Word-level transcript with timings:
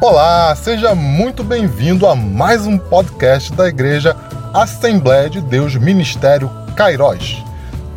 Olá, 0.00 0.54
seja 0.54 0.94
muito 0.94 1.42
bem-vindo 1.42 2.06
a 2.06 2.14
mais 2.14 2.64
um 2.64 2.78
podcast 2.78 3.52
da 3.52 3.66
Igreja 3.66 4.14
Assembleia 4.54 5.28
de 5.28 5.40
Deus 5.40 5.74
Ministério 5.74 6.48
Cairós. 6.76 7.42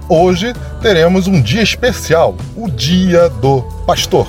Hoje 0.09 0.51
teremos 0.81 1.27
um 1.27 1.39
dia 1.39 1.61
especial, 1.61 2.35
o 2.57 2.67
Dia 2.71 3.29
do 3.29 3.61
Pastor. 3.85 4.27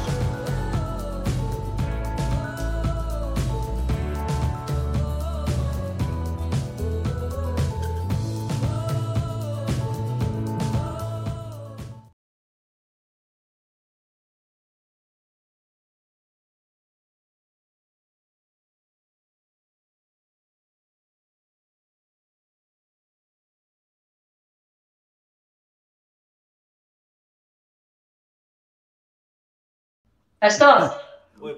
Pastor? 30.42 31.00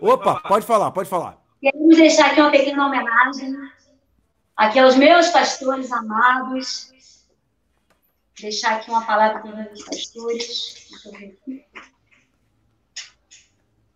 Opa, 0.03 0.41
pode 0.41 0.67
falar, 0.67 0.91
pode 0.91 1.09
falar. 1.09 1.43
Queremos 1.59 1.97
deixar 1.97 2.33
aqui 2.33 2.41
uma 2.43 2.51
pequena 2.51 2.87
homenagem 2.87 3.57
aqui 4.55 4.79
aos 4.79 4.95
meus 4.95 5.29
pastores 5.29 5.91
amados. 5.91 6.93
Deixar 8.39 8.77
aqui 8.77 8.91
uma 8.91 9.07
palavra 9.07 9.41
para 9.41 9.49
os 9.49 9.57
meus 9.57 9.85
pastores. 9.85 10.87
Deixa 10.91 11.09
eu 11.09 11.13
ver 11.13 11.39
aqui. 11.43 11.65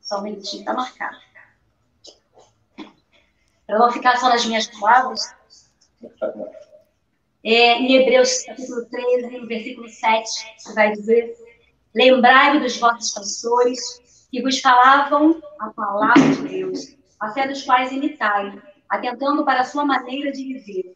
Só 0.01 0.21
um 0.21 0.23
minutinho, 0.23 0.61
está 0.61 0.73
marcado. 0.73 1.19
Para 3.67 3.79
não 3.79 3.93
ficar 3.93 4.17
só 4.17 4.31
nas 4.31 4.47
minhas 4.47 4.69
palavras. 4.69 5.35
É, 7.45 7.75
em 7.75 7.95
Hebreus 7.95 8.43
capítulo 8.45 8.87
13, 8.87 9.47
versículo 9.47 9.87
7, 9.87 10.75
vai 10.75 10.93
dizer: 10.93 11.37
Lembrai-me 11.95 12.61
dos 12.61 12.79
vossos 12.79 13.13
pastores 13.13 14.08
que 14.31 14.43
vos 14.43 14.61
falavam 14.61 15.41
a 15.59 15.71
palavra 15.71 16.29
de 16.35 16.49
Deus, 16.49 16.97
a 17.21 17.31
fé 17.31 17.47
dos 17.47 17.63
quais 17.63 17.93
imitai, 17.93 18.61
atentando 18.89 19.45
para 19.45 19.61
a 19.61 19.65
sua 19.65 19.85
maneira 19.85 20.31
de 20.33 20.45
viver. 20.45 20.95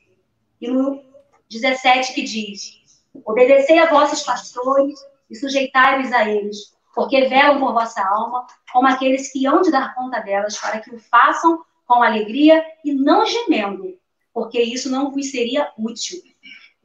E 0.60 0.68
no 0.68 1.02
17 1.50 2.14
que 2.14 2.22
diz: 2.22 2.82
Obedecei 3.24 3.78
a 3.78 3.90
vossos 3.90 4.22
pastores 4.22 4.98
e 5.30 5.36
sujeitai-vos 5.36 6.12
a 6.12 6.28
eles, 6.28 6.76
porque 6.94 7.26
velam 7.26 7.58
por 7.58 7.72
vossa 7.72 8.02
alma, 8.02 8.46
como 8.72 8.86
aqueles 8.86 9.32
que 9.32 9.46
hão 9.46 9.62
de 9.62 9.70
dar 9.70 9.94
conta 9.94 10.20
delas, 10.20 10.58
para 10.58 10.80
que 10.80 10.94
o 10.94 10.98
façam 10.98 11.62
com 11.86 12.02
alegria 12.02 12.64
e 12.84 12.94
não 12.94 13.26
gemendo, 13.26 13.98
porque 14.32 14.60
isso 14.60 14.90
não 14.90 15.10
vos 15.10 15.30
seria 15.30 15.70
útil. 15.76 16.20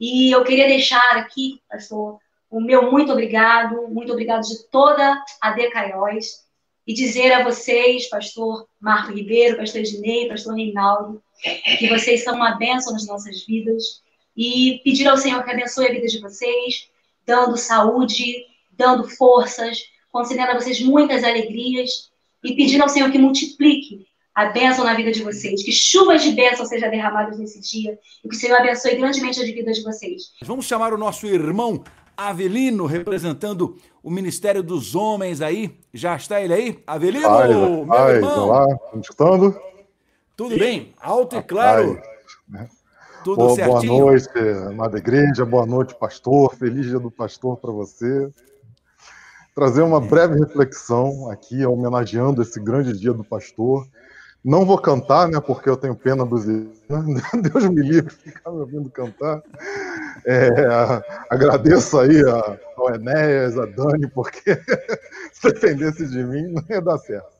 E 0.00 0.30
eu 0.34 0.44
queria 0.44 0.66
deixar 0.66 1.16
aqui, 1.16 1.60
pastor, 1.68 2.18
o 2.50 2.60
meu 2.60 2.90
muito 2.90 3.12
obrigado, 3.12 3.88
muito 3.88 4.12
obrigado 4.12 4.42
de 4.42 4.64
toda 4.70 5.22
a 5.40 5.50
Decaiós, 5.52 6.46
e 6.86 6.94
dizer 6.94 7.32
a 7.32 7.44
vocês, 7.44 8.08
pastor 8.08 8.66
Marco 8.80 9.12
Ribeiro, 9.12 9.58
pastor 9.58 9.82
Ednei, 9.82 10.26
pastor 10.26 10.54
Reinaldo, 10.54 11.22
que 11.78 11.86
vocês 11.88 12.24
são 12.24 12.34
uma 12.34 12.52
bênção 12.52 12.94
nas 12.94 13.06
nossas 13.06 13.44
vidas, 13.44 14.02
e 14.34 14.80
pedir 14.82 15.06
ao 15.06 15.18
Senhor 15.18 15.44
que 15.44 15.50
abençoe 15.50 15.86
a 15.86 15.92
vida 15.92 16.06
de 16.06 16.18
vocês, 16.20 16.88
dando 17.26 17.58
saúde, 17.58 18.46
dando 18.72 19.04
forças, 19.04 19.82
concedendo 20.10 20.52
a 20.52 20.54
vocês 20.54 20.80
muitas 20.80 21.22
alegrias, 21.24 22.10
e 22.42 22.54
pedir 22.54 22.80
ao 22.80 22.88
Senhor 22.88 23.10
que 23.10 23.18
multiplique 23.18 24.06
a 24.34 24.46
bênção 24.46 24.84
na 24.84 24.94
vida 24.94 25.10
de 25.10 25.22
vocês, 25.22 25.62
que 25.62 25.72
chuvas 25.72 26.22
de 26.22 26.30
bênção 26.30 26.64
sejam 26.64 26.88
derramadas 26.88 27.38
nesse 27.38 27.60
dia, 27.60 27.98
e 28.24 28.28
que 28.28 28.34
o 28.34 28.38
Senhor 28.38 28.56
abençoe 28.56 28.96
grandemente 28.96 29.40
a 29.40 29.44
vida 29.44 29.72
de 29.72 29.82
vocês. 29.82 30.32
Vamos 30.42 30.64
chamar 30.64 30.94
o 30.94 30.98
nosso 30.98 31.26
irmão 31.26 31.84
Avelino, 32.18 32.84
representando 32.84 33.76
o 34.02 34.10
Ministério 34.10 34.60
dos 34.60 34.96
Homens 34.96 35.40
aí. 35.40 35.78
Já 35.94 36.16
está 36.16 36.40
ele 36.40 36.52
aí? 36.52 36.82
Avelino, 36.84 37.28
Ai, 37.28 37.48
meu 37.48 37.86
ai, 37.92 38.14
irmão. 38.16 38.48
Olá, 38.48 38.66
me 38.92 39.00
escutando? 39.00 39.56
Tudo 40.36 40.58
bem? 40.58 40.92
Alto 41.00 41.36
e 41.36 41.42
claro. 41.44 42.02
Ai, 42.52 42.68
Tudo 43.22 43.36
boa, 43.36 43.54
certinho? 43.54 43.98
Boa 43.98 44.10
noite, 44.10 44.28
amada 44.68 44.98
igreja. 44.98 45.46
Boa 45.46 45.64
noite, 45.64 45.94
pastor. 45.94 46.56
Feliz 46.56 46.86
dia 46.86 46.98
do 46.98 47.08
pastor 47.08 47.56
para 47.56 47.70
você. 47.70 48.28
Trazer 49.54 49.82
uma 49.82 50.00
breve 50.00 50.40
reflexão 50.40 51.30
aqui, 51.30 51.64
homenageando 51.64 52.42
esse 52.42 52.58
grande 52.58 52.98
dia 52.98 53.12
do 53.12 53.22
pastor. 53.22 53.86
Não 54.44 54.66
vou 54.66 54.78
cantar, 54.78 55.28
né? 55.28 55.40
Porque 55.40 55.68
eu 55.68 55.76
tenho 55.76 55.94
pena 55.94 56.26
dos. 56.26 56.44
Deus 56.48 57.68
me 57.68 57.80
livre 57.80 58.12
de 58.12 58.32
ficar 58.32 58.50
me 58.50 58.58
ouvindo 58.58 58.90
cantar. 58.90 59.40
É, 60.24 60.50
agradeço 61.30 61.98
aí 61.98 62.20
a, 62.24 62.58
ao 62.76 62.94
Enéas, 62.94 63.58
a 63.58 63.66
Dani, 63.66 64.08
porque 64.10 64.54
se 65.32 65.52
dependesse 65.52 66.08
de 66.08 66.24
mim, 66.24 66.52
não 66.52 66.64
ia 66.68 66.80
dar 66.80 66.98
certo. 66.98 67.36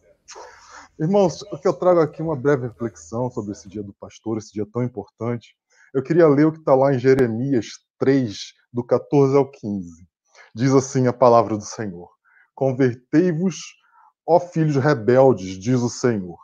Irmãos, 0.99 1.43
o 1.43 1.59
que 1.59 1.69
eu 1.69 1.72
trago 1.72 2.00
aqui 2.00 2.21
uma 2.22 2.37
breve 2.37 2.66
reflexão 2.66 3.31
sobre 3.31 3.53
esse 3.53 3.69
dia 3.69 3.83
do 3.83 3.94
pastor, 3.94 4.39
esse 4.39 4.53
dia 4.53 4.66
tão 4.72 4.83
importante. 4.83 5.55
Eu 5.94 6.03
queria 6.03 6.27
ler 6.27 6.47
o 6.47 6.53
que 6.53 6.59
está 6.59 6.75
lá 6.75 6.93
em 6.93 6.99
Jeremias 6.99 7.66
3, 7.99 8.37
do 8.72 8.84
14 8.84 9.37
ao 9.37 9.50
15. 9.50 10.06
Diz 10.55 10.75
assim 10.75 11.06
a 11.06 11.12
palavra 11.12 11.56
do 11.56 11.65
Senhor: 11.65 12.10
Convertei-vos, 12.55 13.56
ó 14.27 14.41
filhos 14.41 14.77
rebeldes, 14.77 15.59
diz 15.59 15.81
o 15.81 15.89
Senhor 15.89 16.39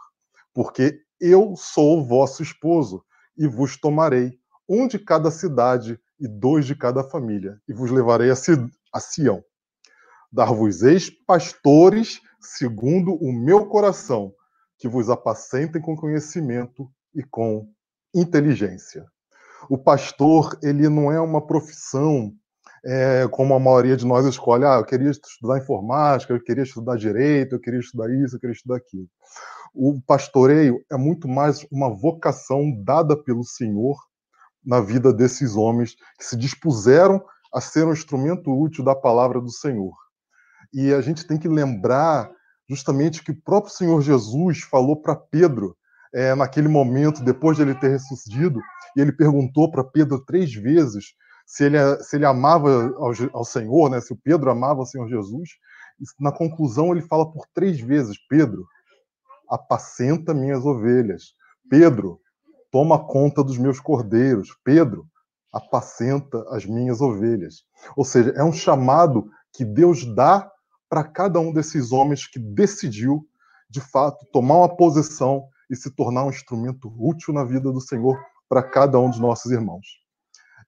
porque 0.55 1.03
eu 1.21 1.55
sou 1.57 1.99
o 1.99 2.05
vosso 2.05 2.43
esposo, 2.43 3.05
e 3.37 3.49
vos 3.49 3.77
tomarei, 3.77 4.39
um 4.69 4.87
de 4.87 4.99
cada 4.99 5.31
cidade 5.31 5.99
e 6.25 6.29
dois 6.29 6.67
de 6.67 6.75
cada 6.75 7.05
família, 7.05 7.61
e 7.69 7.75
vos 7.75 7.91
levarei 7.91 8.31
a, 8.31 8.35
a 8.93 9.01
Sião. 9.01 9.45
Dar-vos-eis 10.33 11.11
pastores 11.11 12.21
segundo 12.41 13.15
o 13.15 13.33
meu 13.33 13.67
coração, 13.67 14.33
que 14.79 14.89
vos 14.89 15.11
apacentem 15.11 15.81
com 15.81 15.95
conhecimento 15.95 16.91
e 17.15 17.23
com 17.23 17.69
inteligência. 18.15 19.05
O 19.69 19.79
pastor, 19.79 20.59
ele 20.63 20.89
não 20.89 21.13
é 21.13 21.21
uma 21.21 21.47
profissão 21.47 22.33
é, 22.85 23.29
como 23.31 23.55
a 23.55 23.61
maioria 23.61 23.97
de 23.97 24.07
nós 24.07 24.27
escolhe. 24.27 24.65
Ah, 24.65 24.77
eu 24.77 24.85
queria 24.85 25.11
estudar 25.11 25.59
informática, 25.59 26.33
eu 26.33 26.43
queria 26.43 26.65
estudar 26.65 26.97
direito, 26.97 27.55
eu 27.55 27.61
queria 27.61 27.81
estudar 27.81 28.11
isso, 28.11 28.37
eu 28.37 28.41
queria 28.41 28.55
estudar 28.55 28.77
aquilo 28.77 29.09
o 29.75 30.01
pastoreio 30.07 30.85
é 30.91 30.97
muito 30.97 31.27
mais 31.27 31.67
uma 31.71 31.91
vocação 31.91 32.71
dada 32.85 33.17
pelo 33.17 33.43
Senhor 33.43 33.97
na 34.65 34.81
vida 34.81 35.13
desses 35.13 35.57
homens 35.57 35.95
que 36.19 36.25
se 36.25 36.37
dispuseram 36.37 37.23
a 37.53 37.61
ser 37.61 37.87
um 37.87 37.93
instrumento 37.93 38.51
útil 38.51 38.85
da 38.85 38.95
palavra 38.95 39.41
do 39.41 39.51
Senhor. 39.51 39.95
E 40.73 40.93
a 40.93 41.01
gente 41.01 41.27
tem 41.27 41.39
que 41.39 41.49
lembrar 41.49 42.31
justamente 42.69 43.23
que 43.23 43.31
o 43.31 43.43
próprio 43.43 43.73
Senhor 43.73 44.01
Jesus 44.01 44.63
falou 44.63 45.01
para 45.01 45.15
Pedro, 45.15 45.77
é, 46.13 46.35
naquele 46.35 46.69
momento, 46.69 47.23
depois 47.23 47.57
de 47.57 47.63
ele 47.63 47.75
ter 47.75 47.89
ressuscitado, 47.89 48.61
e 48.97 49.01
ele 49.01 49.13
perguntou 49.13 49.71
para 49.71 49.85
Pedro 49.85 50.25
três 50.25 50.53
vezes 50.55 51.15
se 51.47 51.65
ele, 51.65 51.79
se 52.03 52.17
ele 52.17 52.25
amava 52.25 52.71
ao, 52.97 53.13
ao 53.33 53.45
Senhor, 53.45 53.91
né, 53.91 54.01
se 54.01 54.13
o 54.13 54.17
Pedro 54.17 54.51
amava 54.51 54.81
o 54.81 54.87
Senhor 54.87 55.09
Jesus. 55.09 55.51
E 56.01 56.05
na 56.23 56.33
conclusão, 56.33 56.93
ele 56.93 57.03
fala 57.03 57.31
por 57.31 57.47
três 57.55 57.79
vezes: 57.81 58.17
Pedro, 58.29 58.65
apacenta 59.49 60.33
minhas 60.33 60.65
ovelhas. 60.65 61.35
Pedro, 61.69 62.21
toma 62.75 62.99
conta 62.99 63.45
dos 63.45 63.57
meus 63.57 63.79
cordeiros. 63.79 64.49
Pedro, 64.65 65.07
apacenta 65.53 66.45
as 66.49 66.67
minhas 66.67 67.01
ovelhas. 67.01 67.63
Ou 67.97 68.05
seja, 68.05 68.31
é 68.31 68.43
um 68.43 68.53
chamado 68.53 69.31
que 69.53 69.65
Deus 69.65 70.05
dá 70.05 70.51
para 70.89 71.05
cada 71.05 71.39
um 71.39 71.53
desses 71.53 71.93
homens 71.93 72.27
que 72.27 72.37
decidiu, 72.37 73.25
de 73.71 73.81
fato, 73.81 74.27
tomar 74.33 74.57
uma 74.57 74.77
posição 74.77 75.45
e 75.71 75.77
se 75.77 75.89
tornar 75.89 76.25
um 76.25 76.31
instrumento 76.31 76.93
útil 76.99 77.33
na 77.33 77.45
vida 77.45 77.71
do 77.71 77.81
Senhor 77.81 78.19
para 78.49 78.61
cada 78.61 78.99
um 78.99 79.09
dos 79.09 79.21
nossos 79.21 79.53
irmãos. 79.53 79.87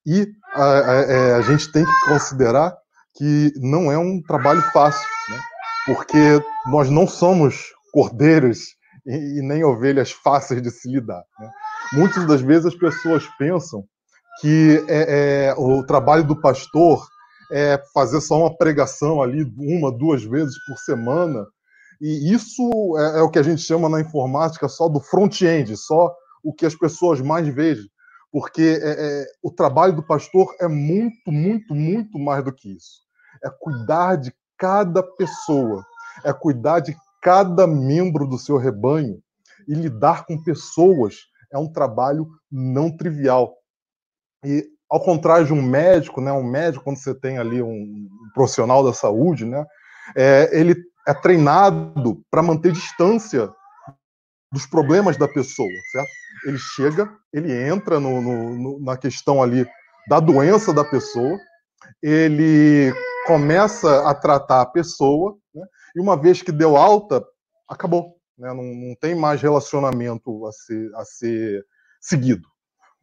E 0.07 0.29
a, 0.55 0.63
a, 0.63 0.95
é, 0.95 1.35
a, 1.35 1.41
gente 1.41 1.73
tem 1.73 1.85
que 1.85 2.07
considerar 2.07 2.73
que 3.17 3.53
não 3.57 3.91
é 3.91 3.99
um 3.99 4.23
trabalho 4.23 4.63
fácil, 4.73 5.09
né? 5.29 5.41
porque 5.87 6.41
nós 6.71 6.89
não 6.89 7.05
somos 7.05 7.73
cordeiros 7.93 8.77
e, 9.05 9.41
e 9.41 9.43
nem 9.43 9.65
ovelhas 9.65 10.13
fáceis 10.13 10.63
de 10.63 10.71
se 10.71 10.89
lidar. 10.89 11.25
Né? 11.41 11.51
Muitas 11.93 12.27
das 12.27 12.41
vezes 12.41 12.67
as 12.67 12.75
pessoas 12.75 13.27
pensam 13.39 13.85
que 14.41 14.85
é, 14.89 15.49
é, 15.49 15.55
o 15.57 15.83
trabalho 15.85 16.25
do 16.25 16.41
pastor 16.41 17.07
é 17.51 17.81
fazer 17.95 18.21
só 18.21 18.41
uma 18.41 18.57
pregação 18.57 19.23
ali 19.23 19.45
uma, 19.57 19.91
duas 19.91 20.23
vezes 20.25 20.55
por 20.67 20.77
semana. 20.79 21.47
E 22.01 22.33
isso 22.33 22.63
é, 22.99 23.21
é 23.21 23.23
o 23.23 23.31
que 23.31 23.39
a 23.39 23.43
gente 23.43 23.63
chama 23.63 23.89
na 23.89 24.01
informática 24.01 24.69
só 24.69 24.89
do 24.89 25.01
front-end, 25.01 25.77
só 25.77 26.15
o 26.43 26.53
que 26.53 26.67
as 26.67 26.75
pessoas 26.75 27.21
mais 27.21 27.47
veem. 27.49 27.89
Porque 28.31 28.79
é, 28.83 29.23
é, 29.23 29.27
o 29.43 29.51
trabalho 29.51 29.95
do 29.95 30.03
pastor 30.03 30.55
é 30.61 30.69
muito, 30.69 31.31
muito, 31.31 31.75
muito 31.75 32.19
mais 32.19 32.45
do 32.45 32.53
que 32.53 32.77
isso. 32.77 33.03
É 33.43 33.49
cuidar 33.49 34.17
de 34.17 34.35
cada 34.59 35.03
pessoa, 35.03 35.85
é 36.25 36.33
cuidar 36.33 36.81
de 36.81 36.97
cada 37.23 37.67
membro 37.67 38.27
do 38.27 38.39
seu 38.39 38.57
rebanho 38.57 39.21
E 39.69 39.75
lidar 39.75 40.25
com 40.27 40.43
pessoas 40.43 41.17
é 41.57 41.59
um 41.59 41.73
trabalho 41.73 42.29
não 42.51 42.95
trivial. 42.95 43.57
E 44.45 44.65
ao 44.89 45.01
contrário 45.01 45.47
de 45.47 45.53
um 45.53 45.63
médico, 45.63 46.21
né, 46.21 46.33
um 46.33 46.45
médico 46.45 46.85
quando 46.85 46.99
você 46.99 47.15
tem 47.15 47.39
ali 47.39 47.63
um 47.63 48.09
profissional 48.35 48.85
da 48.85 48.93
saúde, 48.93 49.45
né, 49.45 49.65
é, 50.17 50.49
ele 50.53 50.77
é 51.07 51.15
treinado 51.15 52.23
para 52.31 52.43
manter 52.43 52.73
distância 52.73 53.51
dos 54.53 54.67
problemas 54.67 55.17
da 55.17 55.27
pessoa, 55.27 55.69
certo? 55.93 56.11
Ele 56.47 56.59
chega, 56.59 57.13
ele 57.33 57.53
entra 57.53 57.99
no, 57.99 58.21
no, 58.21 58.81
na 58.81 58.97
questão 58.97 59.43
ali 59.43 59.67
da 60.09 60.21
doença 60.21 60.73
da 60.73 60.85
pessoa, 60.85 61.39
ele 62.03 62.93
começa 63.27 64.09
a 64.09 64.15
tratar 64.15 64.61
a 64.61 64.67
pessoa, 64.67 65.37
né? 65.55 65.65
e 65.97 66.01
uma 66.01 66.17
vez 66.17 66.43
que 66.43 66.53
deu 66.53 66.77
alta, 66.77 67.25
acabou. 67.69 68.16
Né? 68.39 68.49
Não, 68.49 68.63
não, 68.63 68.95
tem 68.95 69.15
mais 69.15 69.41
relacionamento 69.41 70.47
a 70.47 70.53
ser, 70.53 70.95
a 70.95 71.05
ser 71.05 71.65
seguido. 72.01 72.47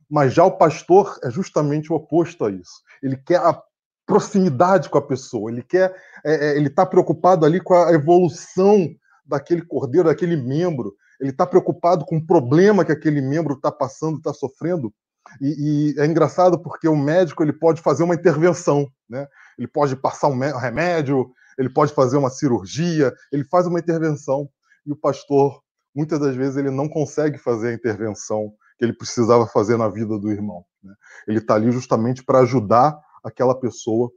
Mas 0.09 0.33
já 0.33 0.44
o 0.44 0.57
pastor 0.57 1.18
é 1.24 1.31
justamente 1.31 1.91
o 1.91 1.95
oposto 1.95 2.45
a 2.45 2.51
isso. 2.51 2.81
Ele 3.01 3.18
quer 3.18 3.39
a 3.39 3.62
proximidade 4.06 4.89
com 4.89 4.97
a 4.97 5.01
pessoa, 5.01 5.50
ele 5.50 5.63
quer, 5.63 5.95
é, 6.25 6.50
é 6.50 6.57
ele 6.57 6.68
está 6.68 6.85
preocupado 6.85 7.45
ali 7.45 7.59
com 7.59 7.74
a 7.74 7.91
evolução 7.94 8.94
daquele 9.25 9.62
cordeiro, 9.62 10.09
daquele 10.09 10.35
membro, 10.35 10.94
ele 11.19 11.30
está 11.30 11.45
preocupado 11.45 12.06
com 12.06 12.18
o 12.18 12.25
problema 12.25 12.83
que 12.83 12.91
aquele 12.91 13.21
membro 13.21 13.53
está 13.53 13.71
passando, 13.71 14.18
está 14.18 14.33
sofrendo. 14.33 14.94
E, 15.39 15.94
e, 15.95 16.00
é 16.00 16.06
engraçado 16.06 16.59
porque 16.59 16.88
o 16.88 16.97
médico 16.97 17.41
ele 17.41 17.53
pode 17.53 17.81
fazer 17.81 18.03
uma 18.03 18.13
intervenção, 18.13 18.85
né? 19.09 19.25
Ele 19.57 19.68
pode 19.68 19.95
passar 19.95 20.27
um 20.27 20.38
remédio, 20.57 21.31
ele 21.57 21.69
pode 21.69 21.94
fazer 21.94 22.18
uma 22.18 22.30
cirurgia, 22.30 23.13
ele 23.31 23.45
faz 23.45 23.65
uma 23.65 23.80
intervenção 23.80 24.50
e 24.85 24.91
o 24.91 24.95
pastor 24.95 25.62
muitas 25.95 26.19
das 26.19 26.35
vezes 26.35 26.57
ele 26.57 26.71
não 26.71 26.89
consegue 26.89 27.38
fazer 27.38 27.69
a 27.69 27.74
intervenção 27.74 28.53
que 28.77 28.85
ele 28.85 28.94
precisava 28.94 29.45
fazer 29.47 29.77
na 29.77 29.88
vida 29.88 30.18
do 30.18 30.31
irmão. 30.31 30.65
Né? 30.83 30.94
Ele 31.27 31.38
está 31.38 31.56
ali 31.56 31.71
justamente 31.71 32.24
para 32.24 32.39
ajudar 32.39 33.00
aquela 33.24 33.57
pessoa 33.57 34.12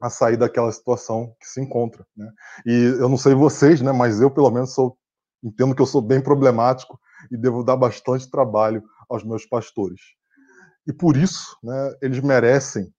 a 0.00 0.08
sair 0.08 0.36
daquela 0.36 0.70
situação 0.72 1.34
que 1.40 1.46
se 1.46 1.60
encontra. 1.60 2.06
Né? 2.16 2.30
E 2.66 2.96
eu 2.98 3.08
não 3.08 3.16
sei 3.16 3.34
vocês, 3.34 3.80
né, 3.80 3.92
mas 3.92 4.20
eu 4.20 4.30
pelo 4.30 4.50
menos 4.50 4.74
sou, 4.74 4.96
entendo 5.42 5.74
que 5.74 5.82
eu 5.82 5.86
sou 5.86 6.00
bem 6.00 6.20
problemático 6.20 6.98
e 7.30 7.36
devo 7.36 7.62
dar 7.62 7.76
bastante 7.76 8.30
trabalho 8.30 8.82
aos 9.08 9.24
meus 9.24 9.46
pastores. 9.46 10.00
E 10.86 10.92
por 10.92 11.16
isso, 11.16 11.56
né, 11.62 11.94
eles 12.02 12.20
merecem 12.20 12.92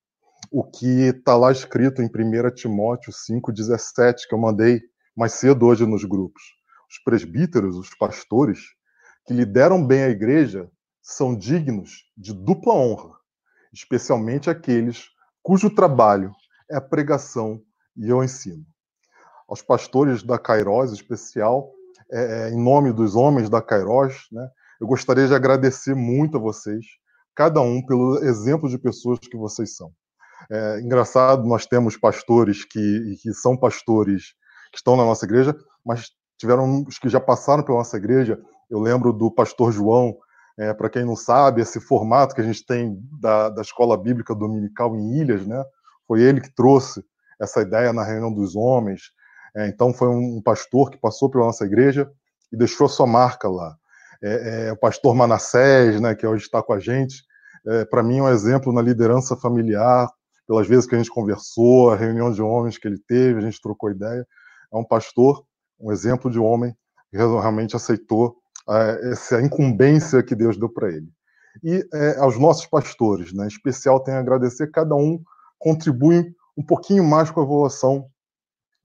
o 0.52 0.64
que 0.64 1.08
está 1.08 1.36
lá 1.36 1.52
escrito 1.52 2.02
em 2.02 2.06
1 2.06 2.54
Timóteo 2.56 3.12
5,17, 3.12 4.28
que 4.28 4.36
eu 4.36 4.40
mandei 4.40 4.82
mais 5.16 5.34
cedo 5.34 5.66
hoje 5.66 5.86
nos 5.86 6.06
grupos. 6.06 6.42
Os 6.94 7.00
presbíteros, 7.04 7.76
os 7.76 7.90
pastores, 7.96 8.60
que 9.26 9.34
lideram 9.34 9.84
bem 9.84 10.04
a 10.04 10.10
igreja, 10.10 10.70
são 11.02 11.36
dignos 11.36 12.04
de 12.16 12.32
dupla 12.32 12.76
honra, 12.76 13.16
especialmente 13.74 14.48
aqueles 14.48 15.08
cujo 15.42 15.74
trabalho 15.74 16.32
é 16.70 16.76
a 16.76 16.82
pregação 16.82 17.60
e 17.98 18.14
o 18.14 18.24
ensino. 18.24 18.64
Aos 19.50 19.64
pastores 19.64 20.22
da 20.22 20.38
Cairós, 20.38 20.92
em 20.92 20.94
especial, 20.94 21.72
é, 22.12 22.20
é, 22.22 22.50
em 22.52 22.64
nome 22.64 22.94
dos 22.94 23.16
homens 23.16 23.50
da 23.50 23.60
Cairós, 23.60 24.28
né, 24.32 24.48
eu 24.80 24.86
gostaria 24.86 25.28
de 25.28 25.34
agradecer 25.34 25.96
muito 25.96 26.38
a 26.38 26.40
vocês, 26.40 26.86
cada 27.34 27.60
um, 27.60 27.84
pelo 27.84 28.24
exemplo 28.24 28.70
de 28.70 28.78
pessoas 28.78 29.18
que 29.18 29.36
vocês 29.36 29.76
são. 29.76 29.92
É 30.48 30.80
engraçado, 30.80 31.44
nós 31.44 31.66
temos 31.66 31.98
pastores 31.98 32.64
que, 32.64 33.18
que 33.20 33.34
são 33.34 33.58
pastores 33.58 34.36
que 34.72 34.78
estão 34.78 34.96
na 34.96 35.04
nossa 35.04 35.26
igreja, 35.26 35.58
mas 35.84 36.12
tiveram 36.44 36.84
os 36.86 37.00
que 37.00 37.08
já 37.08 37.22
passaram 37.22 37.64
pela 37.64 37.78
nossa 37.78 37.96
igreja. 37.96 38.38
Eu 38.70 38.80
lembro 38.80 39.14
do 39.14 39.32
pastor 39.32 39.72
João, 39.72 40.18
é, 40.60 40.74
para 40.74 40.90
quem 40.90 41.06
não 41.06 41.16
sabe, 41.16 41.62
esse 41.62 41.80
formato 41.80 42.36
que 42.36 42.42
a 42.42 42.44
gente 42.44 42.66
tem 42.66 43.00
da, 43.20 43.48
da 43.48 43.62
escola 43.62 43.98
bíblica 43.98 44.36
dominical 44.36 44.94
em 44.94 45.20
Ilhas, 45.20 45.48
né? 45.48 45.64
Foi 46.06 46.22
ele 46.22 46.42
que 46.42 46.54
trouxe 46.54 47.02
essa 47.42 47.62
ideia 47.62 47.94
na 47.94 48.04
reunião 48.04 48.34
dos 48.34 48.58
homens. 48.58 49.04
É, 49.56 49.68
então, 49.68 49.94
foi 49.94 50.10
um 50.10 50.42
pastor 50.42 50.92
que 50.92 50.98
passou 50.98 51.30
pela 51.30 51.46
nossa 51.46 51.64
igreja 51.64 52.12
e 52.52 52.58
deixou 52.58 52.88
a 52.88 52.90
sua 52.90 53.08
marca 53.08 53.48
lá. 53.48 53.74
É, 54.22 54.68
é 54.68 54.72
o 54.74 54.78
pastor 54.78 55.16
Manassés, 55.16 56.02
né, 56.02 56.14
que 56.14 56.28
hoje 56.28 56.44
está 56.44 56.62
com 56.62 56.74
a 56.74 56.80
gente, 56.80 57.24
é, 57.66 57.86
para 57.86 58.04
mim 58.04 58.18
é 58.18 58.24
um 58.24 58.30
exemplo 58.30 58.74
na 58.74 58.82
liderança 58.82 59.38
familiar, 59.38 60.10
pelas 60.46 60.68
vezes 60.68 60.86
que 60.86 60.96
a 60.96 60.98
gente 60.98 61.10
conversou, 61.10 61.92
a 61.92 61.96
reunião 61.96 62.32
de 62.32 62.42
homens 62.42 62.78
que 62.78 62.88
ele 62.88 63.00
teve, 63.08 63.40
a 63.40 63.42
gente 63.42 63.62
trocou 63.62 63.90
ideia. 63.90 64.28
É 64.74 64.78
um 64.78 64.84
pastor, 64.84 65.46
um 65.80 65.92
exemplo 65.92 66.30
de 66.30 66.40
homem 66.40 66.76
que 67.10 67.18
realmente 67.18 67.76
aceitou 67.76 68.36
é, 68.70 69.12
essa 69.12 69.42
incumbência 69.42 70.24
que 70.24 70.36
Deus 70.36 70.58
deu 70.58 70.70
para 70.70 70.90
ele. 70.90 71.10
E 71.64 71.88
é, 71.94 72.18
aos 72.18 72.40
nossos 72.40 72.66
pastores, 72.66 73.34
né, 73.34 73.46
em 73.46 73.48
especial, 73.48 74.00
tenho 74.00 74.18
a 74.18 74.20
agradecer, 74.22 74.72
cada 74.72 74.96
um 74.96 75.22
contribui 75.60 76.34
um 76.58 76.66
pouquinho 76.66 77.04
mais 77.04 77.30
com 77.30 77.40
a 77.40 77.44
evolução 77.44 78.08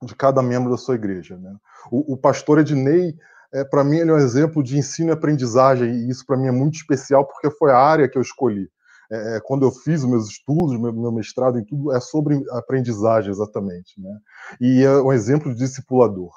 de 0.03 0.15
cada 0.15 0.41
membro 0.41 0.69
da 0.69 0.77
sua 0.77 0.95
igreja. 0.95 1.37
Né? 1.37 1.55
O, 1.91 2.13
o 2.13 2.17
pastor 2.17 2.59
Ednei, 2.59 3.15
é, 3.53 3.63
para 3.63 3.83
mim, 3.83 3.97
ele 3.97 4.11
é 4.11 4.13
um 4.13 4.17
exemplo 4.17 4.63
de 4.63 4.77
ensino 4.77 5.09
e 5.09 5.13
aprendizagem, 5.13 5.89
e 5.89 6.09
isso 6.09 6.25
para 6.25 6.37
mim 6.37 6.47
é 6.47 6.51
muito 6.51 6.75
especial 6.75 7.25
porque 7.25 7.49
foi 7.49 7.71
a 7.71 7.77
área 7.77 8.07
que 8.07 8.17
eu 8.17 8.21
escolhi. 8.21 8.69
É, 9.11 9.37
é, 9.37 9.39
quando 9.43 9.63
eu 9.65 9.71
fiz 9.71 10.03
meus 10.05 10.29
estudos, 10.29 10.79
meu, 10.79 10.93
meu, 10.93 11.11
mestrado 11.11 11.57
em 11.57 11.65
tudo, 11.65 11.91
é 11.91 11.99
sobre 11.99 12.43
aprendizagem 12.51 13.31
exatamente. 13.31 13.99
Né? 13.99 14.17
E 14.61 14.83
é 14.83 15.01
um 15.01 15.11
exemplo 15.11 15.51
de 15.51 15.57
discipulador. 15.57 16.31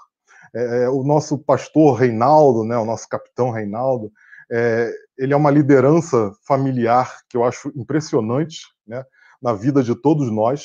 É, 0.55 0.85
é, 0.85 0.89
o 0.89 1.03
nosso 1.03 1.39
pastor 1.39 1.99
Reinaldo, 1.99 2.65
né, 2.65 2.77
o 2.77 2.85
nosso 2.85 3.09
capitão 3.09 3.51
Reinaldo, 3.51 4.13
é, 4.51 4.93
ele 5.17 5.33
é 5.33 5.37
uma 5.37 5.51
liderança 5.51 6.33
familiar 6.47 7.21
que 7.29 7.37
eu 7.37 7.45
acho 7.45 7.73
impressionante 7.75 8.61
né, 8.87 9.05
na 9.41 9.55
vida 9.55 9.83
de 9.83 9.95
todos 9.95 10.31
nós. 10.31 10.63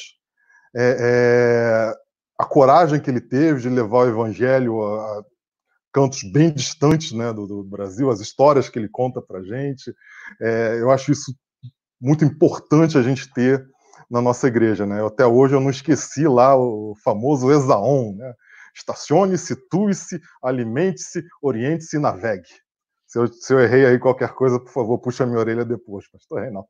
É, 0.76 1.94
a 2.38 2.46
coragem 2.46 3.00
que 3.00 3.10
ele 3.10 3.22
teve 3.22 3.62
de 3.62 3.70
levar 3.70 4.00
o 4.00 4.10
evangelho 4.10 4.84
a, 4.84 5.20
a 5.20 5.24
cantos 5.94 6.22
bem 6.32 6.54
distantes 6.54 7.12
né, 7.14 7.34
do, 7.34 7.48
do, 7.48 7.64
Brasil, 7.64 8.12
as 8.12 8.20
histórias 8.20 8.70
que 8.70 8.78
ele 8.78 8.90
conta 8.90 9.20
para 9.20 9.42
gente, 9.42 9.92
eu 10.80 10.92
acho 10.92 11.12
isso 11.12 11.34
muito 12.00 12.24
importante 12.24 12.98
a 12.98 13.02
gente 13.02 13.34
ter 13.34 13.66
na 14.10 14.22
nossa 14.22 14.48
igreja, 14.48 14.86
né? 14.86 15.04
Até 15.04 15.26
hoje 15.26 15.56
eu 15.56 15.60
não 15.60 15.72
esqueci 15.72 16.28
lá 16.28 16.56
o 16.56 16.96
famoso 17.04 17.52
Exaon, 17.52 18.14
né? 18.16 18.34
Estacione, 18.78 19.38
situe-se, 19.38 20.22
alimente-se, 20.42 21.24
oriente-se 21.42 21.98
e 21.98 22.00
navegue. 22.00 22.48
Se 23.08 23.20
eu, 23.20 23.28
se 23.28 23.54
eu, 23.54 23.60
errei 23.60 23.86
aí 23.86 23.98
qualquer 23.98 24.34
coisa, 24.34 24.60
por 24.60 24.72
favor, 24.72 25.00
puxa 25.00 25.26
minha 25.26 25.40
orelha 25.40 25.66
depois, 25.66 26.10
pastor 26.10 26.42
Reinaldo. 26.42 26.70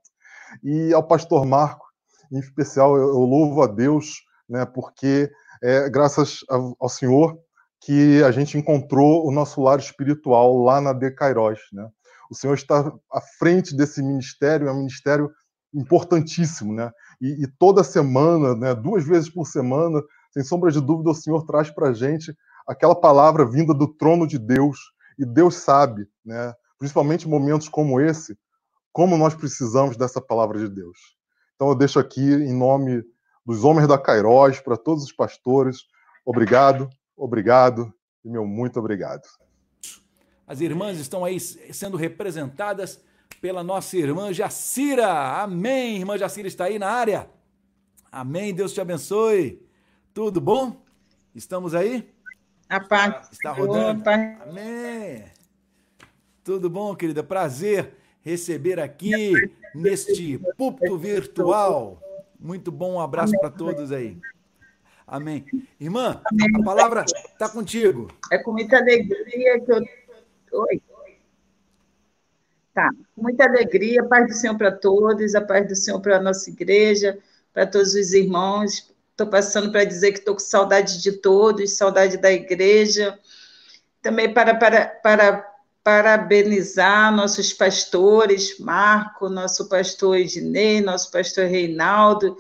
E 0.64 0.94
ao 0.94 1.06
pastor 1.06 1.46
Marco, 1.46 1.86
em 2.32 2.40
especial, 2.40 2.96
eu, 2.96 3.08
eu 3.08 3.20
louvo 3.20 3.62
a 3.62 3.68
Deus, 3.68 4.22
né, 4.48 4.66
porque 4.66 5.30
é 5.62 5.90
graças 5.90 6.40
ao, 6.50 6.90
Senhor 6.90 7.38
que 7.82 8.24
a 8.24 8.32
gente 8.32 8.58
encontrou 8.58 9.28
o 9.28 9.32
nosso 9.32 9.62
lar 9.62 9.80
espiritual 9.80 10.58
lá 10.58 10.80
na 10.80 10.94
De 10.94 11.12
Cairóis, 11.12 11.60
né? 11.72 11.88
O 12.30 12.36
Senhor 12.36 12.56
está 12.56 12.92
à 13.12 13.22
frente 13.40 13.76
desse 13.76 14.02
ministério, 14.02 14.68
é 14.68 14.72
um 14.72 14.80
ministério 14.80 15.32
importantíssimo, 15.74 16.74
né? 16.74 16.92
E, 17.22 17.44
e 17.44 17.48
toda 17.60 17.84
semana, 17.84 18.56
né, 18.56 18.76
duas 18.76 19.06
vezes 19.06 19.30
por 19.30 19.46
semana, 19.46 20.02
sem 20.32 20.44
sombra 20.44 20.72
de 20.72 20.82
dúvida, 20.82 21.10
o 21.10 21.16
Senhor 21.16 21.46
traz 21.46 21.70
para 21.70 21.90
a 21.90 21.94
gente 21.94 22.36
aquela 22.68 22.96
palavra 22.96 23.46
vinda 23.46 23.74
do 23.74 23.88
trono 23.88 24.28
de 24.28 24.38
Deus, 24.38 24.78
e 25.18 25.26
Deus 25.26 25.56
sabe, 25.56 26.08
né, 26.24 26.54
principalmente 26.78 27.26
em 27.26 27.30
momentos 27.30 27.70
como 27.70 28.00
esse, 28.00 28.38
como 28.92 29.18
nós 29.18 29.34
precisamos 29.34 29.98
dessa 29.98 30.22
palavra 30.22 30.60
de 30.60 30.68
Deus. 30.68 30.98
Então 31.56 31.70
eu 31.70 31.76
deixo 31.76 32.00
aqui, 32.00 32.22
em 32.22 32.54
nome 32.54 33.04
dos 33.46 33.64
homens 33.64 33.88
da 33.88 33.98
Cairós, 33.98 34.60
para 34.60 34.78
todos 34.78 35.04
os 35.04 35.12
pastores, 35.12 35.86
obrigado, 36.26 36.90
obrigado 37.16 37.92
e 38.24 38.30
meu 38.30 38.46
muito 38.46 38.80
obrigado. 38.80 39.24
As 40.46 40.62
irmãs 40.62 40.98
estão 40.98 41.26
aí 41.26 41.40
sendo 41.40 41.98
representadas 41.98 43.02
pela 43.42 43.64
nossa 43.64 43.98
irmã 43.98 44.32
Jacira. 44.32 45.42
Amém. 45.42 45.98
Irmã 45.98 46.18
Jacira 46.18 46.48
está 46.48 46.66
aí 46.66 46.80
na 46.80 46.90
área. 46.90 47.30
Amém. 48.12 48.54
Deus 48.54 48.74
te 48.74 48.80
abençoe. 48.80 49.67
Tudo 50.18 50.42
bom? 50.42 50.76
Estamos 51.36 51.76
aí? 51.76 52.12
A 52.68 52.80
paz. 52.80 53.30
Está 53.32 53.52
rodando. 53.52 54.02
Opa. 54.02 54.16
Amém. 54.50 55.26
Tudo 56.44 56.72
bom, 56.72 56.96
querida? 56.96 57.22
Prazer 57.24 57.94
receber 58.24 58.80
aqui 58.80 59.34
neste 59.76 60.40
púlpito 60.58 60.98
virtual. 60.98 62.02
Muito 62.40 62.72
bom, 62.72 62.94
um 62.94 63.00
abraço 63.00 63.40
para 63.40 63.52
todos 63.52 63.92
aí. 63.92 64.18
Amém. 65.06 65.46
Irmã, 65.80 66.20
a 66.56 66.64
palavra 66.64 67.06
está 67.06 67.48
contigo. 67.48 68.08
É 68.32 68.40
com 68.40 68.54
muita 68.54 68.78
alegria 68.78 69.60
que 69.60 69.72
eu 69.72 69.86
Oi. 70.64 70.82
Tá, 72.74 72.90
muita 73.16 73.44
alegria, 73.44 74.02
a 74.02 74.08
paz 74.08 74.26
do 74.26 74.34
Senhor 74.34 74.58
para 74.58 74.72
todos, 74.72 75.36
a 75.36 75.42
paz 75.42 75.68
do 75.68 75.76
Senhor 75.76 76.02
para 76.02 76.18
a 76.18 76.20
nossa 76.20 76.50
igreja, 76.50 77.20
para 77.54 77.68
todos 77.68 77.94
os 77.94 78.14
irmãos. 78.14 78.97
Estou 79.18 79.26
passando 79.26 79.72
para 79.72 79.84
dizer 79.84 80.12
que 80.12 80.20
estou 80.20 80.36
com 80.36 80.40
saudade 80.40 81.02
de 81.02 81.12
todos, 81.12 81.72
saudade 81.72 82.18
da 82.18 82.32
igreja. 82.32 83.18
Também 84.00 84.32
para, 84.32 84.54
para, 84.54 84.86
para 84.86 85.54
parabenizar 85.84 87.12
nossos 87.12 87.52
pastores, 87.52 88.60
Marco, 88.60 89.28
nosso 89.28 89.68
pastor 89.68 90.18
Ednei, 90.18 90.82
nosso 90.82 91.10
pastor 91.10 91.46
Reinaldo, 91.46 92.38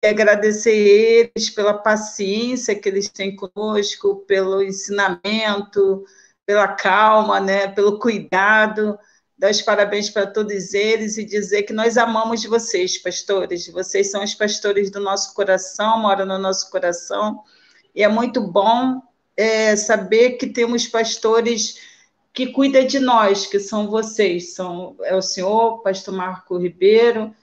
e 0.00 0.06
agradecer 0.06 1.32
eles 1.34 1.50
pela 1.50 1.74
paciência 1.74 2.76
que 2.76 2.88
eles 2.88 3.08
têm 3.08 3.34
conosco, 3.34 4.24
pelo 4.24 4.62
ensinamento, 4.62 6.04
pela 6.46 6.68
calma, 6.68 7.40
né, 7.40 7.66
pelo 7.66 7.98
cuidado. 7.98 8.96
Dar 9.44 9.50
os 9.50 9.60
parabéns 9.60 10.08
para 10.08 10.26
todos 10.26 10.72
eles 10.72 11.18
e 11.18 11.24
dizer 11.26 11.64
que 11.64 11.72
nós 11.74 11.98
amamos 11.98 12.42
vocês, 12.46 12.96
pastores. 12.96 13.68
Vocês 13.68 14.10
são 14.10 14.24
os 14.24 14.34
pastores 14.34 14.90
do 14.90 15.00
nosso 15.00 15.34
coração, 15.34 16.00
moram 16.00 16.24
no 16.24 16.38
nosso 16.38 16.70
coração. 16.70 17.42
E 17.94 18.02
é 18.02 18.08
muito 18.08 18.40
bom 18.40 19.02
é, 19.36 19.76
saber 19.76 20.38
que 20.38 20.46
temos 20.46 20.86
pastores 20.86 21.78
que 22.32 22.52
cuidam 22.52 22.86
de 22.86 22.98
nós, 22.98 23.44
que 23.44 23.60
são 23.60 23.86
vocês. 23.86 24.54
São, 24.54 24.96
é 25.02 25.14
o 25.14 25.20
senhor, 25.20 25.82
pastor 25.82 26.14
Marco 26.14 26.56
Ribeiro, 26.56 27.36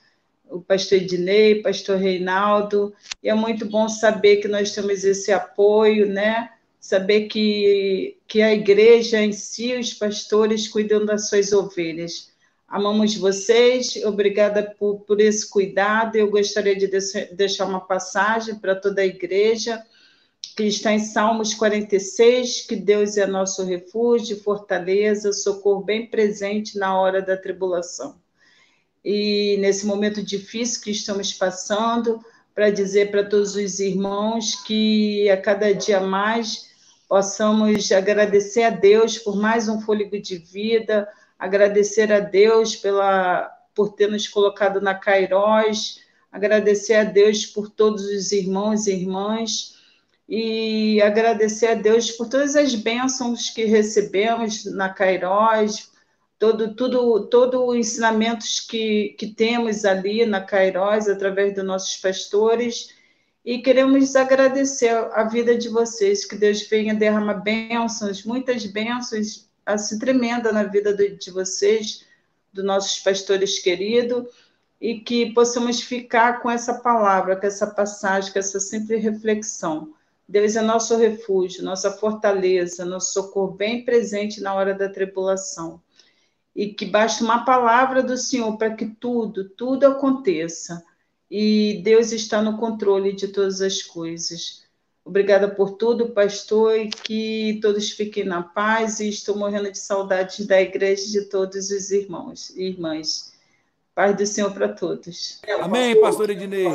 o 0.50 0.60
pastor 0.60 0.98
Ednei, 0.98 1.62
pastor 1.62 1.98
Reinaldo, 1.98 2.96
e 3.22 3.30
é 3.30 3.36
muito 3.36 3.68
bom 3.68 3.88
saber 3.88 4.38
que 4.38 4.48
nós 4.48 4.74
temos 4.74 5.04
esse 5.04 5.32
apoio, 5.32 6.08
né? 6.08 6.50
Saber 6.82 7.28
que, 7.28 8.18
que 8.28 8.42
a 8.42 8.54
igreja 8.54 9.22
em 9.22 9.32
si, 9.32 9.74
os 9.76 9.94
pastores, 9.94 10.68
cuidam 10.68 11.06
das 11.06 11.30
suas 11.30 11.54
ovelhas. 11.54 12.32
Amamos 12.68 13.16
vocês, 13.16 13.96
obrigada 14.04 14.76
por, 14.78 15.02
por 15.02 15.22
esse 15.22 15.50
cuidado. 15.50 16.18
Eu 16.18 16.30
gostaria 16.30 16.76
de 16.76 16.90
deixar 17.34 17.66
uma 17.66 17.82
passagem 17.82 18.56
para 18.56 18.76
toda 18.76 19.02
a 19.02 19.06
igreja, 19.06 19.86
que 20.58 20.64
está 20.64 20.92
em 20.92 21.00
Salmos 21.00 21.54
46, 21.54 22.66
que 22.68 22.76
Deus 22.76 23.16
é 23.16 23.26
nosso 23.28 23.64
refúgio, 23.64 24.42
fortaleza, 24.42 25.32
socorro 25.32 25.84
bem 25.84 26.08
presente 26.08 26.78
na 26.78 27.00
hora 27.00 27.22
da 27.22 27.38
tribulação 27.38 28.20
e 29.04 29.58
nesse 29.60 29.86
momento 29.86 30.24
difícil 30.24 30.82
que 30.82 30.92
estamos 30.92 31.34
passando, 31.34 32.24
para 32.54 32.70
dizer 32.70 33.10
para 33.10 33.24
todos 33.24 33.56
os 33.56 33.80
irmãos 33.80 34.56
que 34.64 35.30
a 35.30 35.38
cada 35.38 35.74
dia 35.74 36.00
mais 36.00 36.70
possamos 37.12 37.92
agradecer 37.92 38.64
a 38.64 38.70
Deus 38.70 39.18
por 39.18 39.36
mais 39.36 39.68
um 39.68 39.82
fôlego 39.82 40.18
de 40.18 40.38
vida, 40.38 41.06
agradecer 41.38 42.10
a 42.10 42.22
Deus 42.22 42.74
pela 42.74 43.52
por 43.76 43.92
ter 43.92 44.10
nos 44.10 44.30
colocado 44.30 44.80
na 44.80 44.96
Cairós, 44.96 46.00
agradecer 46.32 46.94
a 46.94 47.04
Deus 47.04 47.46
por 47.46 47.70
todos 47.70 48.06
os 48.06 48.32
irmãos 48.32 48.88
e 48.88 48.94
irmãs 48.94 49.76
e 50.28 51.02
agradecer 51.02 51.68
a 51.68 51.74
Deus 51.74 52.12
por 52.12 52.30
todas 52.30 52.56
as 52.56 52.76
bênçãos 52.76 53.50
que 53.50 53.66
recebemos 53.66 54.64
na 54.74 54.88
Cairós, 54.88 55.92
todo 56.40 56.74
tudo 56.76 57.28
todo 57.28 57.66
o 57.66 57.76
ensinamentos 57.76 58.62
que, 58.62 59.18
que 59.20 59.28
temos 59.28 59.84
ali 59.84 60.26
na 60.26 60.40
Cairós 60.40 61.10
através 61.10 61.54
dos 61.54 61.66
nossos 61.66 61.98
pastores 61.98 63.01
e 63.44 63.60
queremos 63.60 64.16
agradecer 64.16 64.90
a 65.14 65.24
vida 65.24 65.58
de 65.58 65.70
vocês 65.70 66.26
que 66.26 66.36
Deus 66.36 66.62
venha 66.68 66.94
derramar 66.94 67.36
bênçãos 67.36 68.24
muitas 68.24 68.66
bênçãos 68.66 69.50
assim 69.66 69.98
tremenda 69.98 70.52
na 70.52 70.64
vida 70.64 70.96
de 70.96 71.32
vocês 71.32 72.06
dos 72.54 72.64
nossos 72.64 73.00
pastores 73.00 73.60
queridos 73.60 74.28
e 74.80 75.00
que 75.00 75.32
possamos 75.34 75.82
ficar 75.82 76.42
com 76.42 76.50
essa 76.50 76.74
palavra, 76.74 77.36
com 77.36 77.46
essa 77.46 77.68
passagem, 77.68 78.34
com 78.34 78.40
essa 78.40 78.60
simples 78.60 79.02
reflexão. 79.02 79.94
Deus 80.28 80.56
é 80.56 80.62
nosso 80.62 80.98
refúgio, 80.98 81.64
nossa 81.64 81.92
fortaleza, 81.92 82.84
nosso 82.84 83.14
socorro 83.14 83.54
bem 83.54 83.86
presente 83.86 84.42
na 84.42 84.54
hora 84.56 84.74
da 84.74 84.90
tribulação 84.90 85.80
e 86.56 86.74
que 86.74 86.86
basta 86.86 87.24
uma 87.24 87.46
palavra 87.46 88.04
do 88.04 88.18
Senhor 88.18 88.58
para 88.58 88.74
que 88.76 88.86
tudo, 88.86 89.50
tudo 89.50 89.86
aconteça. 89.86 90.84
E 91.32 91.80
Deus 91.82 92.12
está 92.12 92.42
no 92.42 92.58
controle 92.58 93.14
de 93.14 93.30
todas 93.30 93.62
as 93.62 93.82
coisas. 93.82 94.66
Obrigada 95.06 95.48
por 95.48 95.78
tudo, 95.78 96.10
pastor, 96.10 96.78
e 96.78 96.90
que 96.90 97.58
todos 97.62 97.90
fiquem 97.92 98.26
na 98.26 98.44
paz. 98.44 99.00
E 99.00 99.08
estou 99.08 99.38
morrendo 99.38 99.72
de 99.72 99.80
saudades 99.80 100.46
da 100.46 100.62
igreja 100.62 101.10
de 101.10 101.30
todos 101.30 101.72
os 101.72 101.90
irmãos 101.90 102.50
e 102.50 102.66
irmãs. 102.66 103.32
Paz 103.96 104.14
do 104.18 104.26
Senhor 104.26 104.54
para 104.54 104.68
todos. 104.68 105.40
Amém, 105.62 106.00
pastor 106.02 106.30
Ednei. 106.30 106.68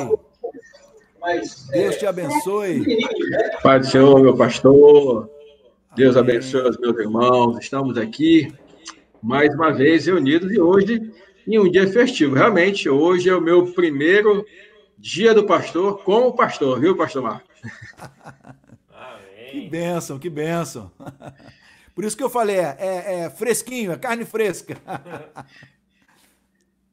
Deus 1.71 1.97
te 1.97 2.07
abençoe. 2.07 2.83
Pai 3.61 3.79
do 3.79 3.85
Senhor, 3.85 4.19
meu 4.19 4.35
pastor. 4.35 5.29
Deus 5.95 6.17
abençoe 6.17 6.67
os 6.67 6.77
meus 6.77 6.97
irmãos. 6.97 7.59
Estamos 7.59 7.95
aqui 7.95 8.51
mais 9.21 9.53
uma 9.53 9.71
vez 9.71 10.07
reunidos 10.07 10.51
e 10.51 10.59
hoje 10.59 11.11
em 11.47 11.57
um 11.57 11.71
dia 11.71 11.87
festivo. 11.87 12.35
Realmente, 12.35 12.89
hoje 12.89 13.29
é 13.29 13.35
o 13.35 13.41
meu 13.41 13.71
primeiro 13.71 14.45
dia 14.97 15.33
do 15.33 15.45
pastor 15.45 16.03
com 16.03 16.27
o 16.27 16.33
pastor, 16.33 16.79
viu, 16.79 16.95
pastor 16.95 17.23
Marcos? 17.23 17.61
que 19.51 19.69
bênção, 19.69 20.19
que 20.19 20.29
bênção. 20.29 20.91
Por 21.95 22.03
isso 22.03 22.17
que 22.17 22.23
eu 22.23 22.29
falei, 22.29 22.57
é, 22.57 22.77
é, 22.79 23.19
é 23.21 23.29
fresquinho, 23.29 23.91
é 23.91 23.97
carne 23.97 24.25
fresca. 24.25 24.77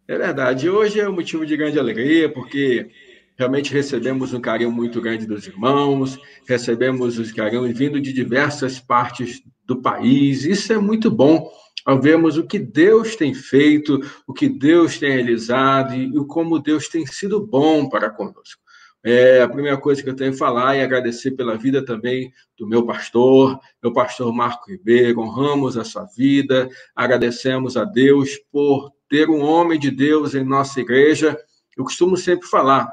É 0.06 0.18
verdade. 0.18 0.68
Hoje 0.68 1.00
é 1.00 1.08
um 1.08 1.14
motivo 1.14 1.46
de 1.46 1.56
grande 1.56 1.78
alegria, 1.78 2.30
porque 2.30 2.90
realmente 3.38 3.72
recebemos 3.72 4.34
um 4.34 4.40
carinho 4.40 4.70
muito 4.70 5.00
grande 5.00 5.26
dos 5.26 5.46
irmãos, 5.46 6.18
recebemos 6.46 7.18
os 7.18 7.32
carinhos 7.32 7.76
vindo 7.76 7.98
de 8.00 8.12
diversas 8.12 8.78
partes 8.78 9.42
do 9.64 9.80
país. 9.80 10.44
Isso 10.44 10.72
é 10.74 10.78
muito 10.78 11.10
bom 11.10 11.50
ao 11.84 12.00
vermos 12.00 12.38
o 12.38 12.46
que 12.46 12.58
Deus 12.58 13.14
tem 13.14 13.34
feito, 13.34 14.00
o 14.26 14.32
que 14.32 14.48
Deus 14.48 14.98
tem 14.98 15.12
realizado 15.12 15.94
e 15.94 16.10
como 16.26 16.58
Deus 16.58 16.88
tem 16.88 17.06
sido 17.06 17.46
bom 17.46 17.88
para 17.88 18.10
conosco. 18.10 18.64
É, 19.06 19.42
a 19.42 19.48
primeira 19.48 19.76
coisa 19.76 20.02
que 20.02 20.08
eu 20.08 20.16
tenho 20.16 20.32
que 20.32 20.38
falar 20.38 20.76
é 20.76 20.82
agradecer 20.82 21.32
pela 21.32 21.58
vida 21.58 21.84
também 21.84 22.32
do 22.56 22.66
meu 22.66 22.86
pastor, 22.86 23.60
meu 23.82 23.92
pastor 23.92 24.32
Marco 24.32 24.70
Ribeiro. 24.70 25.20
Honramos 25.20 25.76
a 25.76 25.84
sua 25.84 26.06
vida, 26.06 26.70
agradecemos 26.96 27.76
a 27.76 27.84
Deus 27.84 28.38
por 28.50 28.90
ter 29.06 29.28
um 29.28 29.42
homem 29.42 29.78
de 29.78 29.90
Deus 29.90 30.34
em 30.34 30.42
nossa 30.42 30.80
igreja. 30.80 31.36
Eu 31.76 31.84
costumo 31.84 32.16
sempre 32.16 32.48
falar, 32.48 32.90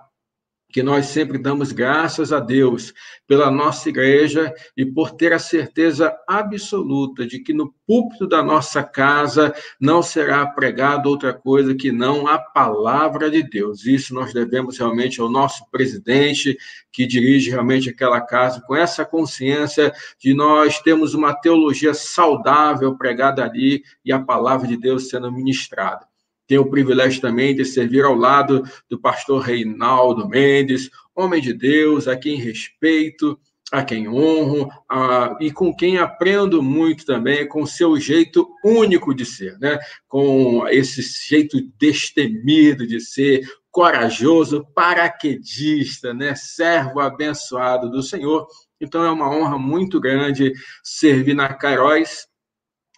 que 0.72 0.82
nós 0.82 1.08
sempre 1.08 1.38
damos 1.38 1.72
graças 1.72 2.32
a 2.32 2.40
Deus 2.40 2.94
pela 3.28 3.52
nossa 3.52 3.90
igreja 3.90 4.54
e 4.76 4.86
por 4.86 5.12
ter 5.12 5.34
a 5.34 5.40
certeza 5.40 6.16
absoluta 6.28 7.26
de 7.26 7.40
que 7.40 7.54
no 7.54 7.74
púlpito 7.86 8.28
da 8.28 8.42
nossa 8.42 8.84
casa 8.84 9.54
não 9.80 10.02
será 10.02 10.46
pregado 10.48 11.10
outra 11.10 11.34
coisa 11.34 11.76
que 11.76 11.92
não 11.92 12.28
a 12.28 12.40
palavra 12.40 13.30
de 13.30 13.44
Deus. 13.44 13.86
Isso 13.86 14.14
nós 14.14 14.34
devemos 14.34 14.78
realmente 14.78 15.20
ao 15.20 15.30
nosso 15.30 15.70
presidente, 15.70 16.58
que 16.92 17.06
dirige 17.06 17.50
realmente 17.50 17.90
aquela 17.90 18.22
casa, 18.22 18.62
com 18.62 18.76
essa 18.76 19.06
consciência 19.06 19.92
de 20.20 20.34
nós 20.34 20.80
temos 20.80 21.14
uma 21.14 21.34
teologia 21.34 21.94
saudável 21.94 22.98
pregada 22.98 23.44
ali 23.44 23.84
e 24.06 24.12
a 24.12 24.20
palavra 24.20 24.68
de 24.68 24.78
Deus 24.78 25.10
sendo 25.10 25.32
ministrada. 25.32 26.11
Tenho 26.52 26.64
o 26.64 26.70
privilégio 26.70 27.22
também 27.22 27.56
de 27.56 27.64
servir 27.64 28.04
ao 28.04 28.14
lado 28.14 28.62
do 28.90 29.00
pastor 29.00 29.42
Reinaldo 29.42 30.28
Mendes, 30.28 30.90
homem 31.16 31.42
de 31.42 31.54
Deus, 31.54 32.10
a 32.10 32.18
quem 32.18 32.36
respeito, 32.36 33.40
a 33.72 33.82
quem 33.82 34.10
honro 34.10 34.70
a, 34.90 35.38
e 35.40 35.50
com 35.50 35.74
quem 35.74 35.98
aprendo 35.98 36.62
muito 36.62 37.06
também, 37.06 37.48
com 37.48 37.66
seu 37.66 37.98
jeito 37.98 38.50
único 38.66 39.14
de 39.14 39.26
ser, 39.26 39.58
né? 39.60 39.80
com 40.10 40.68
esse 40.68 41.02
jeito 41.30 41.58
destemido 41.80 42.86
de 42.86 43.00
ser, 43.00 43.48
corajoso, 43.72 44.68
paraquedista, 44.76 46.14
né? 46.14 46.36
servo 46.36 47.00
abençoado 47.00 47.90
do 47.90 48.04
Senhor. 48.04 48.46
Então 48.82 49.06
é 49.06 49.10
uma 49.10 49.34
honra 49.34 49.58
muito 49.58 50.02
grande 50.02 50.52
servir 50.84 51.34
na 51.34 51.54
Cairóis 51.54 52.30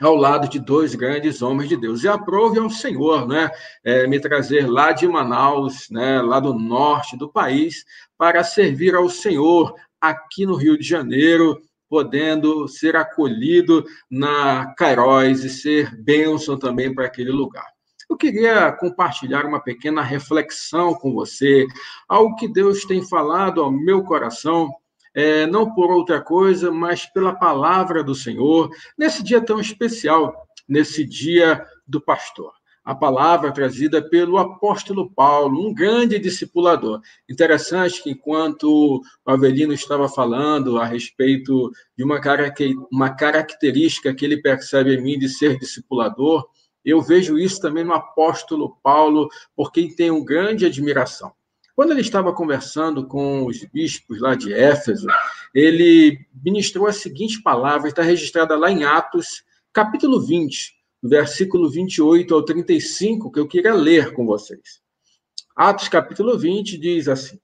ao 0.06 0.16
lado 0.16 0.48
de 0.50 0.60
dois 0.60 0.96
grandes 0.96 1.42
homens 1.42 1.70
de 1.70 1.78
Deus. 1.78 2.04
E 2.04 2.08
aprove 2.08 2.60
ao 2.60 2.70
Senhor, 2.70 3.28
né, 3.28 3.50
é, 3.84 4.06
me 4.08 4.20
trazer 4.20 4.70
lá 4.70 4.92
de 4.92 5.08
Manaus, 5.08 5.90
né, 5.90 6.22
lá 6.22 6.40
do 6.40 6.54
norte 6.54 7.18
do 7.18 7.30
país, 7.30 7.86
para 8.18 8.44
servir 8.44 8.96
ao 8.96 9.10
Senhor 9.10 9.74
aqui 10.00 10.46
no 10.46 10.56
Rio 10.56 10.78
de 10.78 10.88
Janeiro, 10.88 11.62
podendo 11.90 12.68
ser 12.68 12.96
acolhido 12.96 13.86
na 14.10 14.74
Cairóis 14.76 15.44
e 15.44 15.50
ser 15.50 15.96
bênção 15.96 16.58
também 16.58 16.94
para 16.94 17.06
aquele 17.06 17.32
lugar. 17.32 17.68
Eu 18.10 18.18
queria 18.18 18.72
compartilhar 18.72 19.46
uma 19.46 19.62
pequena 19.62 20.02
reflexão 20.02 20.94
com 20.94 21.14
você, 21.14 21.66
algo 22.08 22.36
que 22.36 22.48
Deus 22.48 22.84
tem 22.84 23.02
falado 23.08 23.62
ao 23.62 23.72
meu 23.72 24.04
coração 24.04 24.70
é, 25.13 25.46
não 25.46 25.74
por 25.74 25.91
outra 25.91 26.22
coisa, 26.22 26.72
mas 26.72 27.05
pela 27.05 27.36
palavra 27.36 28.03
do 28.03 28.15
Senhor, 28.15 28.70
nesse 28.98 29.24
dia 29.24 29.39
tão 29.41 29.60
especial, 29.60 30.48
nesse 30.67 31.05
dia 31.05 31.65
do 31.88 32.01
pastor. 32.01 32.51
a 32.86 32.93
palavra 32.93 33.53
trazida 33.53 34.01
pelo 34.01 34.38
apóstolo 34.38 35.10
Paulo, 35.10 35.65
um 35.65 35.74
grande 35.74 36.20
discipulador. 36.20 37.00
Interessante 37.29 38.03
que, 38.03 38.12
enquanto 38.12 39.01
o 39.25 39.32
Avelino 39.32 39.72
estava 39.72 40.10
falando 40.10 40.77
a 40.77 40.86
respeito 40.86 41.72
de 41.98 42.03
uma, 42.03 42.20
uma 42.91 43.10
característica 43.15 44.13
que 44.13 44.25
ele 44.25 44.41
percebe 44.41 44.96
em 44.96 45.01
mim 45.01 45.17
de 45.17 45.29
ser 45.29 45.58
discipulador, 45.58 46.46
eu 46.84 47.01
vejo 47.01 47.39
isso 47.39 47.62
também 47.62 47.86
no 47.86 47.93
apóstolo 47.93 48.77
Paulo, 48.84 49.29
por 49.55 49.72
quem 49.72 49.96
tenho 49.96 50.22
grande 50.24 50.65
admiração. 50.65 51.32
Quando 51.75 51.92
ele 51.92 52.01
estava 52.01 52.32
conversando 52.32 53.08
com 53.08 53.48
os 53.48 53.63
bispos 53.65 54.22
lá 54.22 54.36
de 54.36 54.53
Éfeso, 54.53 55.08
ele 55.56 56.20
ministrou 56.46 56.86
a 56.86 56.94
seguinte 56.94 57.42
palavra, 57.42 57.88
está 57.88 58.03
registrada 58.03 58.56
lá 58.56 58.72
em 58.72 58.84
Atos, 58.84 59.44
capítulo 59.74 60.22
20, 60.22 60.72
versículo 61.01 61.68
28 61.68 62.36
ao 62.36 62.44
35, 62.44 63.32
que 63.32 63.39
eu 63.39 63.48
queria 63.48 63.74
ler 63.74 64.13
com 64.13 64.24
vocês. 64.24 64.84
Atos 65.56 65.88
capítulo 65.88 66.38
20 66.38 66.77
diz 66.77 67.08
assim: 67.08 67.39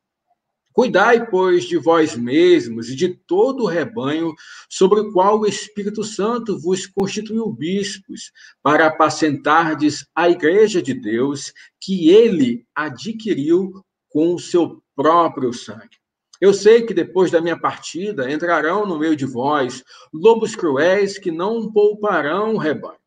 Cuidai, 0.71 1.27
pois, 1.27 1.65
de 1.65 1.77
vós 1.77 2.15
mesmos 2.15 2.87
e 2.89 2.95
de 2.95 3.09
todo 3.09 3.63
o 3.63 3.67
rebanho 3.67 4.35
sobre 4.69 4.99
o 4.99 5.11
qual 5.11 5.39
o 5.39 5.47
Espírito 5.47 6.03
Santo 6.03 6.57
vos 6.59 6.85
constituiu 6.85 7.51
bispos, 7.51 8.31
para 8.61 8.85
apacentardes 8.85 10.05
a 10.13 10.29
igreja 10.29 10.83
de 10.83 10.93
Deus, 10.93 11.51
que 11.81 12.11
ele 12.11 12.63
adquiriu 12.75 13.83
com 14.09 14.33
o 14.33 14.39
seu 14.39 14.81
próprio 14.95 15.53
sangue. 15.53 15.97
Eu 16.41 16.53
sei 16.53 16.83
que 16.83 16.93
depois 16.93 17.29
da 17.29 17.41
minha 17.41 17.59
partida 17.59 18.31
entrarão 18.31 18.85
no 18.85 18.97
meio 18.97 19.15
de 19.15 19.25
vós 19.25 19.83
lobos 20.13 20.55
cruéis 20.55 21.17
que 21.17 21.31
não 21.31 21.71
pouparão 21.71 22.55
o 22.55 22.57
rebanho 22.57 22.99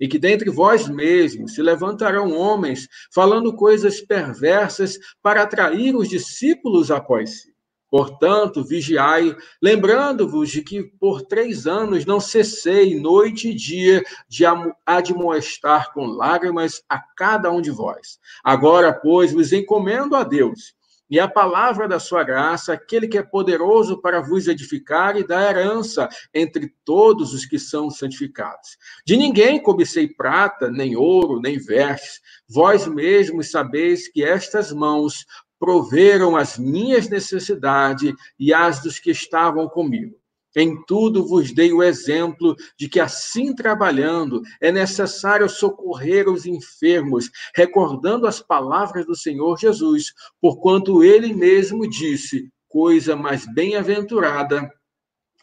e 0.00 0.06
que 0.06 0.18
dentre 0.18 0.48
vós 0.48 0.88
mesmos 0.88 1.54
se 1.54 1.62
levantarão 1.62 2.32
homens 2.32 2.88
falando 3.12 3.54
coisas 3.54 4.00
perversas 4.00 4.98
para 5.20 5.42
atrair 5.42 5.94
os 5.94 6.08
discípulos 6.08 6.90
após 6.90 7.42
si. 7.42 7.57
Portanto, 7.90 8.62
vigiai, 8.62 9.34
lembrando-vos 9.62 10.50
de 10.50 10.62
que 10.62 10.82
por 10.82 11.22
três 11.22 11.66
anos 11.66 12.04
não 12.04 12.20
cessei, 12.20 13.00
noite 13.00 13.48
e 13.48 13.54
dia, 13.54 14.04
de 14.28 14.44
admoestar 14.84 15.92
com 15.92 16.06
lágrimas 16.06 16.82
a 16.88 16.98
cada 17.16 17.50
um 17.50 17.62
de 17.62 17.70
vós. 17.70 18.18
Agora, 18.44 18.92
pois, 18.92 19.32
vos 19.32 19.52
encomendo 19.52 20.14
a 20.14 20.22
Deus 20.22 20.76
e 21.10 21.18
a 21.18 21.26
palavra 21.26 21.88
da 21.88 21.98
sua 21.98 22.22
graça, 22.22 22.72
aquele 22.72 23.08
que 23.08 23.16
é 23.16 23.22
poderoso 23.22 24.00
para 24.00 24.20
vos 24.20 24.46
edificar 24.46 25.16
e 25.16 25.26
dar 25.26 25.56
herança 25.56 26.08
entre 26.34 26.74
todos 26.84 27.32
os 27.32 27.46
que 27.46 27.58
são 27.58 27.88
santificados. 27.90 28.76
De 29.06 29.16
ninguém 29.16 29.62
cobicei 29.62 30.06
prata, 30.06 30.70
nem 30.70 30.96
ouro, 30.96 31.40
nem 31.40 31.58
vestes. 31.58 32.20
Vós 32.48 32.86
mesmos 32.86 33.50
sabeis 33.50 34.08
que 34.08 34.22
estas 34.22 34.72
mãos 34.72 35.24
proveram 35.58 36.36
as 36.36 36.58
minhas 36.58 37.08
necessidades 37.08 38.12
e 38.38 38.54
as 38.54 38.82
dos 38.82 38.98
que 38.98 39.10
estavam 39.10 39.68
comigo. 39.68 40.16
Em 40.56 40.82
tudo 40.86 41.26
vos 41.26 41.52
dei 41.52 41.72
o 41.72 41.82
exemplo 41.82 42.56
de 42.76 42.88
que, 42.88 42.98
assim 42.98 43.54
trabalhando, 43.54 44.42
é 44.60 44.72
necessário 44.72 45.48
socorrer 45.48 46.28
os 46.28 46.46
enfermos, 46.46 47.30
recordando 47.54 48.26
as 48.26 48.40
palavras 48.40 49.06
do 49.06 49.14
Senhor 49.14 49.58
Jesus, 49.58 50.12
porquanto 50.40 51.04
ele 51.04 51.34
mesmo 51.34 51.88
disse: 51.88 52.50
coisa 52.66 53.14
mais 53.14 53.46
bem-aventurada 53.46 54.68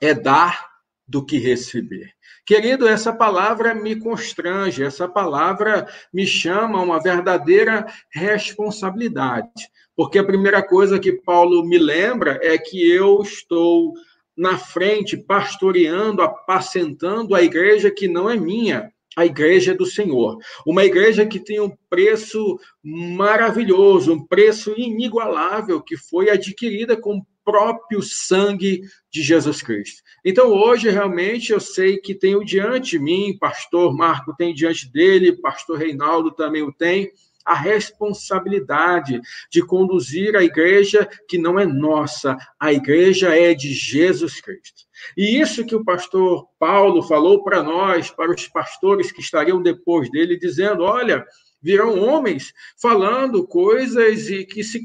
é 0.02 0.14
dar 0.14 0.75
do 1.08 1.24
que 1.24 1.38
receber. 1.38 2.10
Querido, 2.46 2.88
essa 2.88 3.14
palavra 3.14 3.74
me 3.74 3.96
constrange, 3.96 4.84
essa 4.84 5.08
palavra 5.08 5.88
me 6.14 6.26
chama 6.26 6.80
a 6.80 6.84
uma 6.84 7.02
verdadeira 7.02 7.86
responsabilidade, 8.12 9.70
porque 9.96 10.20
a 10.20 10.24
primeira 10.24 10.62
coisa 10.62 11.00
que 11.00 11.12
Paulo 11.12 11.66
me 11.66 11.78
lembra 11.78 12.40
é 12.44 12.58
que 12.58 12.88
eu 12.88 13.22
estou 13.22 13.94
na 14.38 14.58
frente, 14.58 15.16
pastoreando, 15.16 16.22
apacentando 16.22 17.34
a 17.34 17.42
igreja 17.42 17.90
que 17.90 18.08
não 18.08 18.30
é 18.30 18.36
minha, 18.36 18.92
a 19.16 19.26
igreja 19.26 19.74
do 19.74 19.86
Senhor. 19.86 20.38
Uma 20.68 20.84
igreja 20.84 21.26
que 21.26 21.40
tem 21.40 21.60
um 21.60 21.72
preço 21.90 22.60
maravilhoso, 22.84 24.14
um 24.14 24.26
preço 24.26 24.74
inigualável, 24.78 25.82
que 25.82 25.96
foi 25.96 26.30
adquirida 26.30 26.98
com 26.98 27.26
próprio 27.46 28.02
sangue 28.02 28.82
de 29.12 29.22
Jesus 29.22 29.62
Cristo. 29.62 30.02
Então, 30.26 30.52
hoje, 30.52 30.90
realmente, 30.90 31.54
eu 31.54 31.60
sei 31.60 31.98
que 31.98 32.16
tenho 32.16 32.44
diante 32.44 32.92
de 32.92 33.00
mim, 33.00 33.38
pastor 33.40 33.96
Marco 33.96 34.36
tem 34.36 34.54
diante 34.54 34.92
dele, 34.92 35.40
pastor 35.40 35.78
Reinaldo 35.78 36.32
também 36.32 36.64
o 36.64 36.74
tem, 36.74 37.12
a 37.46 37.54
responsabilidade 37.54 39.22
de 39.52 39.64
conduzir 39.64 40.36
a 40.36 40.44
igreja 40.44 41.08
que 41.30 41.38
não 41.38 41.60
é 41.60 41.66
nossa, 41.66 42.36
a 42.60 42.74
igreja 42.74 43.38
é 43.38 43.54
de 43.54 43.72
Jesus 43.72 44.42
Cristo. 44.42 44.84
E 45.16 45.40
isso 45.40 45.66
que 45.66 45.76
o 45.76 45.84
pastor 45.84 46.48
Paulo 46.58 47.04
falou 47.04 47.44
para 47.44 47.62
nós, 47.62 48.10
para 48.10 48.32
os 48.32 48.48
pastores 48.48 49.12
que 49.12 49.22
estariam 49.22 49.62
depois 49.62 50.10
dele, 50.10 50.40
dizendo: 50.40 50.84
olha, 50.84 51.24
virão 51.66 52.00
homens 52.00 52.54
falando 52.80 53.48
coisas 53.48 54.30
e 54.30 54.46
que 54.46 54.64
se 54.64 54.84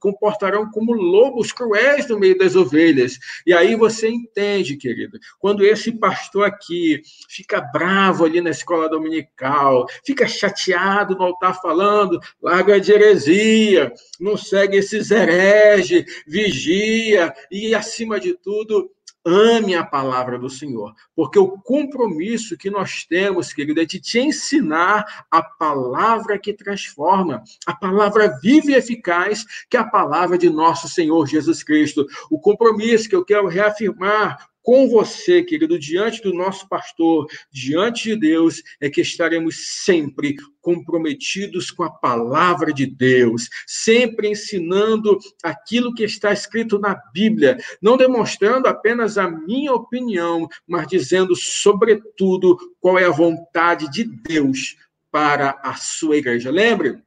comportarão 0.00 0.70
como 0.70 0.94
lobos 0.94 1.52
cruéis 1.52 2.08
no 2.08 2.18
meio 2.18 2.38
das 2.38 2.56
ovelhas. 2.56 3.18
E 3.46 3.52
aí 3.52 3.76
você 3.76 4.08
entende, 4.08 4.78
querido, 4.78 5.18
quando 5.38 5.62
esse 5.62 5.92
pastor 5.92 6.46
aqui 6.46 7.02
fica 7.28 7.60
bravo 7.60 8.24
ali 8.24 8.40
na 8.40 8.48
escola 8.48 8.88
dominical, 8.88 9.84
fica 10.06 10.26
chateado 10.26 11.14
no 11.14 11.24
altar 11.24 11.60
falando, 11.60 12.18
larga 12.42 12.80
de 12.80 12.92
heresia, 12.92 13.92
não 14.18 14.38
segue 14.38 14.78
esses 14.78 15.10
hereges, 15.10 16.04
vigia 16.26 17.34
e, 17.50 17.74
acima 17.74 18.18
de 18.18 18.32
tudo, 18.32 18.90
ame 19.26 19.74
a 19.74 19.84
palavra 19.84 20.38
do 20.38 20.48
Senhor, 20.48 20.94
porque 21.14 21.36
o 21.36 21.58
compromisso 21.58 22.56
que 22.56 22.70
nós 22.70 23.04
temos, 23.04 23.52
querido, 23.52 23.80
é 23.80 23.84
de 23.84 24.00
te 24.00 24.20
ensinar 24.20 25.26
a 25.28 25.42
palavra 25.42 26.38
que 26.38 26.52
transforma, 26.52 27.42
a 27.66 27.74
palavra 27.74 28.38
viva 28.40 28.70
e 28.70 28.74
eficaz, 28.74 29.44
que 29.68 29.76
é 29.76 29.80
a 29.80 29.84
palavra 29.84 30.38
de 30.38 30.48
nosso 30.48 30.88
Senhor 30.88 31.26
Jesus 31.26 31.64
Cristo. 31.64 32.06
O 32.30 32.38
compromisso 32.38 33.08
que 33.08 33.16
eu 33.16 33.24
quero 33.24 33.48
reafirmar 33.48 34.48
com 34.66 34.88
você, 34.88 35.44
querido, 35.44 35.78
diante 35.78 36.20
do 36.20 36.34
nosso 36.34 36.68
pastor, 36.68 37.28
diante 37.52 38.08
de 38.08 38.16
Deus, 38.16 38.60
é 38.80 38.90
que 38.90 39.00
estaremos 39.00 39.84
sempre 39.84 40.34
comprometidos 40.60 41.70
com 41.70 41.84
a 41.84 41.90
palavra 41.90 42.72
de 42.72 42.84
Deus, 42.84 43.48
sempre 43.64 44.28
ensinando 44.28 45.20
aquilo 45.40 45.94
que 45.94 46.02
está 46.02 46.32
escrito 46.32 46.80
na 46.80 47.00
Bíblia, 47.14 47.56
não 47.80 47.96
demonstrando 47.96 48.66
apenas 48.66 49.16
a 49.16 49.30
minha 49.30 49.72
opinião, 49.72 50.48
mas 50.66 50.88
dizendo, 50.88 51.36
sobretudo, 51.36 52.58
qual 52.80 52.98
é 52.98 53.04
a 53.04 53.10
vontade 53.10 53.88
de 53.88 54.02
Deus 54.02 54.76
para 55.12 55.60
a 55.62 55.74
sua 55.74 56.16
igreja. 56.16 56.50
Lembre, 56.50 56.98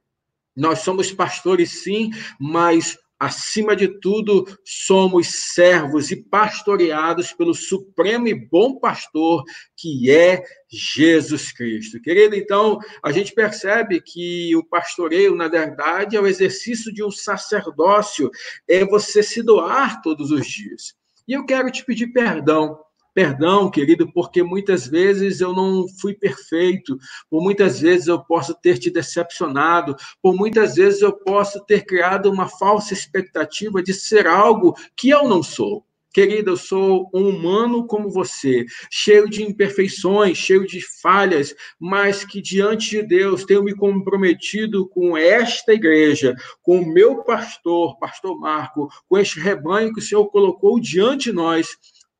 nós 0.56 0.78
somos 0.78 1.12
pastores, 1.12 1.82
sim, 1.82 2.10
mas 2.40 2.96
Acima 3.20 3.76
de 3.76 3.86
tudo, 3.86 4.46
somos 4.64 5.52
servos 5.52 6.10
e 6.10 6.16
pastoreados 6.16 7.34
pelo 7.34 7.52
supremo 7.52 8.26
e 8.26 8.34
bom 8.34 8.80
pastor, 8.80 9.44
que 9.76 10.10
é 10.10 10.42
Jesus 10.70 11.52
Cristo. 11.52 12.00
Querido, 12.00 12.34
então, 12.34 12.78
a 13.04 13.12
gente 13.12 13.34
percebe 13.34 14.00
que 14.00 14.56
o 14.56 14.64
pastoreio, 14.64 15.36
na 15.36 15.48
verdade, 15.48 16.16
é 16.16 16.20
o 16.20 16.26
exercício 16.26 16.90
de 16.90 17.04
um 17.04 17.10
sacerdócio, 17.10 18.30
é 18.66 18.86
você 18.86 19.22
se 19.22 19.42
doar 19.42 20.00
todos 20.00 20.30
os 20.30 20.46
dias. 20.46 20.94
E 21.28 21.34
eu 21.34 21.44
quero 21.44 21.70
te 21.70 21.84
pedir 21.84 22.06
perdão 22.14 22.78
Perdão, 23.12 23.68
querido, 23.68 24.10
porque 24.12 24.40
muitas 24.40 24.86
vezes 24.86 25.40
eu 25.40 25.52
não 25.52 25.86
fui 26.00 26.14
perfeito, 26.14 26.96
por 27.28 27.42
muitas 27.42 27.80
vezes 27.80 28.06
eu 28.06 28.22
posso 28.22 28.54
ter 28.54 28.78
te 28.78 28.88
decepcionado, 28.88 29.96
por 30.22 30.34
muitas 30.34 30.76
vezes 30.76 31.02
eu 31.02 31.12
posso 31.12 31.64
ter 31.64 31.84
criado 31.84 32.30
uma 32.30 32.48
falsa 32.48 32.94
expectativa 32.94 33.82
de 33.82 33.92
ser 33.92 34.28
algo 34.28 34.76
que 34.96 35.10
eu 35.10 35.26
não 35.26 35.42
sou. 35.42 35.84
Querida, 36.12 36.50
eu 36.50 36.56
sou 36.56 37.08
um 37.14 37.28
humano 37.28 37.86
como 37.86 38.10
você, 38.10 38.66
cheio 38.90 39.30
de 39.30 39.44
imperfeições, 39.44 40.36
cheio 40.36 40.66
de 40.66 40.80
falhas, 41.00 41.54
mas 41.78 42.24
que 42.24 42.42
diante 42.42 42.90
de 42.90 43.02
Deus 43.02 43.44
tenho 43.44 43.62
me 43.62 43.74
comprometido 43.76 44.88
com 44.88 45.16
esta 45.16 45.72
igreja, 45.72 46.34
com 46.62 46.80
o 46.80 46.92
meu 46.92 47.22
pastor, 47.22 47.96
pastor 48.00 48.38
Marco, 48.40 48.88
com 49.08 49.18
este 49.18 49.38
rebanho 49.38 49.92
que 49.92 50.00
o 50.00 50.02
Senhor 50.02 50.26
colocou 50.30 50.80
diante 50.80 51.30
de 51.30 51.32
nós 51.32 51.68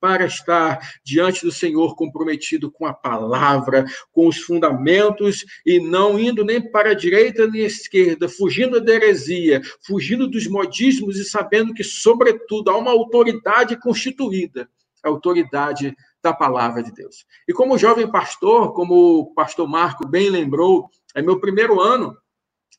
para 0.01 0.25
estar 0.25 0.79
diante 1.05 1.45
do 1.45 1.53
Senhor 1.53 1.95
comprometido 1.95 2.71
com 2.71 2.87
a 2.87 2.95
palavra, 2.95 3.85
com 4.11 4.27
os 4.27 4.39
fundamentos 4.39 5.45
e 5.65 5.79
não 5.79 6.19
indo 6.19 6.45
nem 6.45 6.61
para 6.71 6.91
a 6.91 6.95
direita 6.95 7.47
nem 7.47 7.63
a 7.63 7.67
esquerda, 7.67 8.29
fugindo 8.29 8.81
da 8.81 8.95
heresia, 8.95 9.61
fugindo 9.87 10.27
dos 10.27 10.47
modismos 10.47 11.19
e 11.19 11.25
sabendo 11.25 11.75
que, 11.75 11.85
sobretudo, 11.85 12.71
há 12.71 12.77
uma 12.77 12.91
autoridade 12.91 13.79
constituída 13.79 14.69
a 15.03 15.09
autoridade 15.09 15.97
da 16.23 16.33
palavra 16.33 16.83
de 16.83 16.93
Deus. 16.93 17.25
E 17.49 17.53
como 17.55 17.79
jovem 17.79 18.11
pastor, 18.11 18.75
como 18.75 19.21
o 19.21 19.35
pastor 19.35 19.67
Marco 19.67 20.07
bem 20.07 20.29
lembrou, 20.29 20.91
é 21.15 21.23
meu 21.23 21.41
primeiro 21.41 21.81
ano 21.81 22.15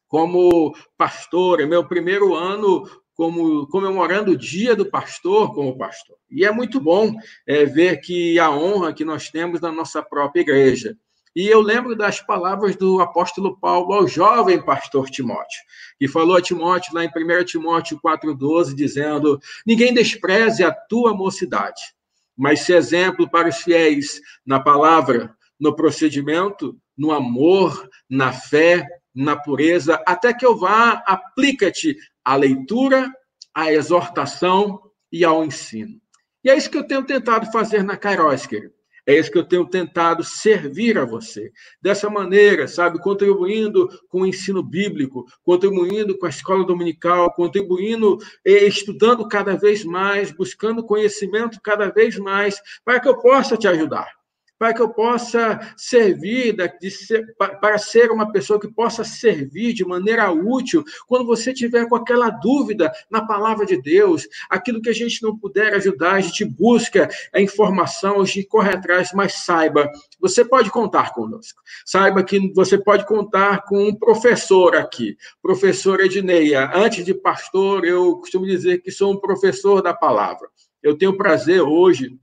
como 0.08 0.76
pastor, 0.98 1.62
é 1.62 1.66
meu 1.66 1.88
primeiro 1.88 2.36
ano 2.36 2.84
como 3.16 3.68
comemorando 3.68 4.32
o 4.32 4.38
dia 4.38 4.76
do 4.76 4.86
pastor 4.86 5.54
como 5.54 5.78
pastor. 5.78 6.18
E 6.30 6.46
é 6.46 6.52
muito 6.52 6.80
bom 6.80 7.14
é, 7.46 7.66
ver 7.66 7.98
que 7.98 8.40
a 8.40 8.50
honra 8.50 8.94
que 8.94 9.06
nós 9.06 9.30
temos 9.30 9.62
na 9.62 9.72
nossa 9.72 10.02
própria 10.02 10.42
igreja. 10.42 10.98
E 11.36 11.48
eu 11.48 11.62
lembro 11.62 11.96
das 11.96 12.20
palavras 12.20 12.76
do 12.76 13.00
apóstolo 13.00 13.58
Paulo 13.58 13.94
ao 13.94 14.08
jovem 14.08 14.62
pastor 14.62 15.10
Timóteo, 15.10 15.62
que 15.98 16.08
falou 16.08 16.36
a 16.36 16.42
Timóteo 16.42 16.94
lá 16.94 17.06
em 17.06 17.08
1 17.08 17.46
Timóteo 17.46 18.00
4,12, 18.04 18.76
dizendo: 18.76 19.40
Ninguém 19.66 19.94
despreze 19.94 20.64
a 20.64 20.74
tua 20.74 21.14
mocidade, 21.14 21.82
mas 22.36 22.62
se 22.62 22.74
exemplo 22.74 23.30
para 23.30 23.48
os 23.48 23.58
fiéis 23.58 24.20
na 24.46 24.60
palavra, 24.60 25.34
no 25.58 25.74
procedimento, 25.74 26.78
no 26.98 27.12
amor, 27.12 27.90
na 28.10 28.34
fé, 28.34 28.86
na 29.14 29.36
pureza, 29.36 30.02
até 30.06 30.34
que 30.34 30.46
eu 30.46 30.58
vá, 30.58 31.04
aplica-te 31.06 31.96
à 32.24 32.36
leitura, 32.36 33.12
à 33.54 33.72
exortação 33.72 34.82
e 35.12 35.24
ao 35.24 35.44
ensino. 35.44 36.00
E 36.44 36.50
é 36.50 36.58
isso 36.58 36.70
que 36.70 36.78
eu 36.78 36.88
tenho 36.88 37.06
tentado 37.06 37.52
fazer 37.52 37.84
na 37.84 37.98
Kairos, 37.98 38.46
querido. 38.46 38.74
É 39.06 39.18
isso 39.18 39.32
que 39.32 39.38
eu 39.38 39.48
tenho 39.48 39.68
tentado 39.68 40.24
servir 40.24 40.98
a 40.98 41.06
você. 41.06 41.52
Dessa 41.82 42.10
maneira, 42.10 42.68
sabe, 42.68 43.00
contribuindo 43.00 43.90
com 44.08 44.22
o 44.22 44.26
ensino 44.26 44.62
bíblico, 44.62 45.26
contribuindo 45.44 46.18
com 46.18 46.28
a 46.28 46.30
escola 46.30 46.64
dominical, 46.64 47.34
contribuindo, 47.34 48.20
eh, 48.46 48.66
estudando 48.66 49.28
cada 49.28 49.58
vez 49.58 49.84
mais, 49.84 50.32
buscando 50.32 50.86
conhecimento 50.86 51.60
cada 51.64 51.90
vez 51.90 52.18
mais, 52.18 52.62
para 52.86 53.00
que 53.00 53.08
eu 53.08 53.20
possa 53.20 53.58
te 53.58 53.68
ajudar 53.68 54.21
para 54.62 54.76
que 54.76 54.82
eu 54.84 54.90
possa 54.90 55.60
servir, 55.76 56.56
ser, 56.92 57.34
para 57.36 57.80
ser 57.80 58.12
uma 58.12 58.32
pessoa 58.32 58.60
que 58.60 58.72
possa 58.72 59.04
servir 59.04 59.74
de 59.74 59.84
maneira 59.84 60.32
útil, 60.32 60.86
quando 61.08 61.26
você 61.26 61.52
tiver 61.52 61.90
com 61.90 61.96
aquela 61.96 62.30
dúvida 62.30 62.92
na 63.10 63.26
palavra 63.26 63.66
de 63.66 63.82
Deus, 63.82 64.28
aquilo 64.48 64.80
que 64.80 64.92
a 64.92 64.94
gente 64.94 65.24
não 65.24 65.36
puder 65.36 65.74
ajudar, 65.74 66.12
a 66.12 66.22
gente 66.22 66.46
busca 66.46 67.10
a 67.34 67.42
informação, 67.42 68.22
a 68.22 68.26
gente 68.26 68.44
corre 68.44 68.70
atrás, 68.70 69.10
mas 69.16 69.34
saiba, 69.44 69.90
você 70.20 70.46
pode 70.46 70.70
contar 70.70 71.12
conosco. 71.12 71.60
Saiba 71.84 72.24
que 72.24 72.54
você 72.54 72.78
pode 72.78 73.04
contar 73.08 73.64
com 73.64 73.88
um 73.88 73.96
professor 73.96 74.76
aqui, 74.76 75.18
professor 75.42 76.00
Edneia. 76.02 76.70
Antes 76.76 77.04
de 77.04 77.16
pastor, 77.16 77.84
eu 77.84 78.18
costumo 78.18 78.46
dizer 78.46 78.84
que 78.84 78.92
sou 78.92 79.12
um 79.12 79.20
professor 79.20 79.82
da 79.82 79.92
palavra. 79.92 80.48
Eu 80.84 80.96
tenho 80.96 81.18
prazer 81.18 81.62
hoje 81.62 82.16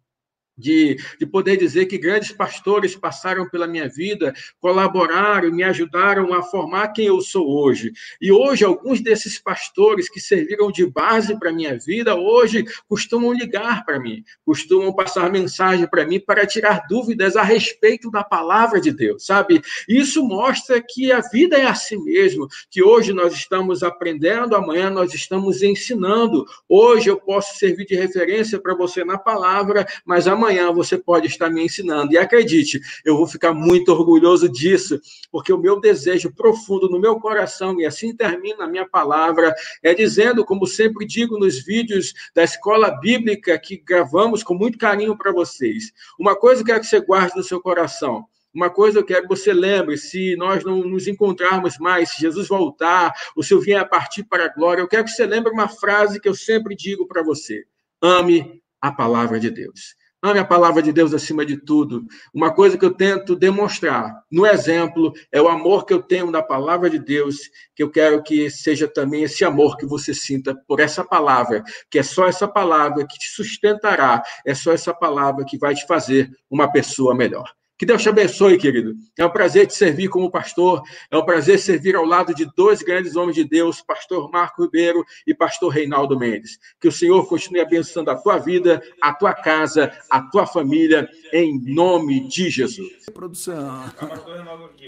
de, 0.58 0.98
de 1.18 1.24
poder 1.24 1.56
dizer 1.56 1.86
que 1.86 1.96
grandes 1.96 2.32
pastores 2.32 2.96
passaram 2.96 3.48
pela 3.48 3.68
minha 3.68 3.88
vida, 3.88 4.34
colaboraram, 4.60 5.52
me 5.52 5.62
ajudaram 5.62 6.34
a 6.34 6.42
formar 6.42 6.88
quem 6.88 7.06
eu 7.06 7.20
sou 7.20 7.48
hoje. 7.48 7.92
E 8.20 8.32
hoje, 8.32 8.64
alguns 8.64 9.00
desses 9.00 9.38
pastores 9.38 10.10
que 10.10 10.20
serviram 10.20 10.72
de 10.72 10.84
base 10.84 11.38
para 11.38 11.50
a 11.50 11.52
minha 11.52 11.78
vida, 11.78 12.16
hoje 12.16 12.64
costumam 12.88 13.32
ligar 13.32 13.84
para 13.84 14.00
mim, 14.00 14.24
costumam 14.44 14.92
passar 14.92 15.30
mensagem 15.30 15.86
para 15.88 16.04
mim 16.04 16.18
para 16.18 16.46
tirar 16.46 16.82
dúvidas 16.88 17.36
a 17.36 17.42
respeito 17.42 18.10
da 18.10 18.24
palavra 18.24 18.80
de 18.80 18.90
Deus, 18.90 19.24
sabe? 19.24 19.62
Isso 19.88 20.24
mostra 20.24 20.82
que 20.82 21.12
a 21.12 21.20
vida 21.20 21.56
é 21.56 21.66
assim 21.66 22.02
mesmo, 22.02 22.48
que 22.70 22.82
hoje 22.82 23.12
nós 23.12 23.32
estamos 23.32 23.82
aprendendo, 23.82 24.56
amanhã 24.56 24.90
nós 24.90 25.14
estamos 25.14 25.62
ensinando. 25.62 26.44
Hoje 26.68 27.08
eu 27.08 27.20
posso 27.20 27.56
servir 27.58 27.86
de 27.86 27.94
referência 27.94 28.58
para 28.58 28.74
você 28.74 29.04
na 29.04 29.18
palavra, 29.18 29.86
mas 30.04 30.26
amanhã 30.26 30.47
amanhã 30.48 30.72
você 30.72 30.96
pode 30.96 31.26
estar 31.26 31.50
me 31.50 31.62
ensinando. 31.62 32.12
E 32.12 32.18
acredite, 32.18 32.80
eu 33.04 33.16
vou 33.16 33.26
ficar 33.26 33.52
muito 33.52 33.92
orgulhoso 33.92 34.48
disso, 34.48 34.98
porque 35.30 35.52
o 35.52 35.58
meu 35.58 35.78
desejo 35.78 36.32
profundo 36.32 36.88
no 36.88 36.98
meu 36.98 37.20
coração, 37.20 37.78
e 37.78 37.84
assim 37.84 38.16
termina 38.16 38.64
a 38.64 38.68
minha 38.68 38.88
palavra, 38.88 39.54
é 39.82 39.94
dizendo, 39.94 40.44
como 40.44 40.66
sempre 40.66 41.06
digo 41.06 41.38
nos 41.38 41.62
vídeos 41.62 42.14
da 42.34 42.42
escola 42.42 42.90
bíblica 42.90 43.58
que 43.58 43.76
gravamos 43.76 44.42
com 44.42 44.54
muito 44.54 44.78
carinho 44.78 45.16
para 45.16 45.32
vocês, 45.32 45.92
uma 46.18 46.34
coisa 46.34 46.62
que 46.62 46.68
quero 46.68 46.80
que 46.80 46.86
você 46.86 47.00
guarde 47.00 47.36
no 47.36 47.42
seu 47.42 47.60
coração. 47.60 48.24
Uma 48.54 48.70
coisa 48.70 48.98
eu 48.98 49.04
quero 49.04 49.22
que 49.22 49.28
você 49.28 49.52
lembre: 49.52 49.96
se 49.98 50.34
nós 50.36 50.64
não 50.64 50.78
nos 50.78 51.06
encontrarmos 51.06 51.78
mais, 51.78 52.10
se 52.10 52.20
Jesus 52.20 52.48
voltar, 52.48 53.12
o 53.36 53.42
Senhor 53.42 53.60
vier 53.60 53.78
a 53.78 53.84
partir 53.84 54.24
para 54.24 54.46
a 54.46 54.48
glória, 54.48 54.80
eu 54.80 54.88
quero 54.88 55.04
que 55.04 55.10
você 55.10 55.26
lembre 55.26 55.52
uma 55.52 55.68
frase 55.68 56.18
que 56.18 56.28
eu 56.28 56.34
sempre 56.34 56.74
digo 56.74 57.06
para 57.06 57.22
você: 57.22 57.64
ame 58.02 58.60
a 58.80 58.90
palavra 58.90 59.38
de 59.38 59.50
Deus. 59.50 59.97
Ame 60.20 60.40
a 60.40 60.44
palavra 60.44 60.82
de 60.82 60.92
Deus 60.92 61.14
acima 61.14 61.46
de 61.46 61.56
tudo. 61.56 62.04
Uma 62.34 62.52
coisa 62.52 62.76
que 62.76 62.84
eu 62.84 62.92
tento 62.92 63.36
demonstrar 63.36 64.24
no 64.28 64.44
exemplo 64.44 65.12
é 65.30 65.40
o 65.40 65.48
amor 65.48 65.86
que 65.86 65.94
eu 65.94 66.02
tenho 66.02 66.32
da 66.32 66.42
palavra 66.42 66.90
de 66.90 66.98
Deus, 66.98 67.36
que 67.72 67.84
eu 67.84 67.90
quero 67.90 68.20
que 68.20 68.50
seja 68.50 68.88
também 68.88 69.22
esse 69.22 69.44
amor 69.44 69.76
que 69.76 69.86
você 69.86 70.12
sinta 70.12 70.56
por 70.66 70.80
essa 70.80 71.04
palavra, 71.04 71.62
que 71.88 72.00
é 72.00 72.02
só 72.02 72.26
essa 72.26 72.48
palavra 72.48 73.06
que 73.06 73.16
te 73.16 73.30
sustentará, 73.30 74.20
é 74.44 74.54
só 74.54 74.72
essa 74.72 74.92
palavra 74.92 75.44
que 75.44 75.56
vai 75.56 75.72
te 75.72 75.86
fazer 75.86 76.28
uma 76.50 76.70
pessoa 76.70 77.14
melhor. 77.14 77.57
Que 77.78 77.86
Deus 77.86 78.02
te 78.02 78.08
abençoe, 78.08 78.58
querido. 78.58 78.96
É 79.16 79.24
um 79.24 79.30
prazer 79.30 79.68
te 79.68 79.74
servir 79.74 80.08
como 80.08 80.28
pastor. 80.30 80.82
É 81.08 81.16
um 81.16 81.24
prazer 81.24 81.60
servir 81.60 81.94
ao 81.94 82.04
lado 82.04 82.34
de 82.34 82.44
dois 82.56 82.82
grandes 82.82 83.14
homens 83.14 83.36
de 83.36 83.44
Deus, 83.44 83.80
pastor 83.80 84.28
Marco 84.32 84.64
Ribeiro 84.64 85.04
e 85.24 85.32
pastor 85.32 85.72
Reinaldo 85.72 86.18
Mendes. 86.18 86.58
Que 86.80 86.88
o 86.88 86.92
Senhor 86.92 87.24
continue 87.28 87.60
abençoando 87.60 88.10
a 88.10 88.16
tua 88.16 88.36
vida, 88.38 88.82
a 89.00 89.14
tua 89.14 89.32
casa, 89.32 89.92
a 90.10 90.20
tua 90.20 90.44
família, 90.44 91.08
em 91.32 91.56
nome 91.72 92.26
de 92.26 92.50
Jesus. 92.50 93.06
Produção. 93.14 93.84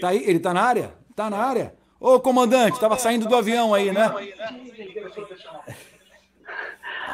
Tá 0.01 0.09
aí? 0.09 0.23
Ele 0.27 0.39
tá 0.39 0.53
na 0.53 0.61
área? 0.61 0.93
Tá 1.15 1.29
na 1.29 1.37
área. 1.37 1.73
Ô, 1.97 2.19
comandante, 2.19 2.73
estava 2.73 2.97
saindo 2.97 3.25
do 3.25 3.35
avião 3.35 3.73
aí, 3.73 3.91
né? 3.93 4.11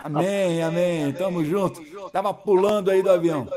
Amém, 0.04 0.64
amém. 0.64 1.14
Tamo 1.14 1.46
junto. 1.46 1.84
Tava 2.10 2.34
pulando 2.34 2.90
aí 2.90 3.04
do 3.04 3.12
avião. 3.12 3.48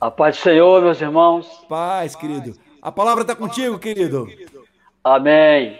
A 0.00 0.12
paz 0.12 0.36
do 0.36 0.42
Senhor, 0.42 0.80
meus 0.80 1.00
irmãos. 1.00 1.48
Paz, 1.68 2.14
querido. 2.14 2.56
A 2.80 2.92
palavra 2.92 3.22
está 3.22 3.34
contigo, 3.34 3.80
querido. 3.80 4.28
Amém. 5.02 5.76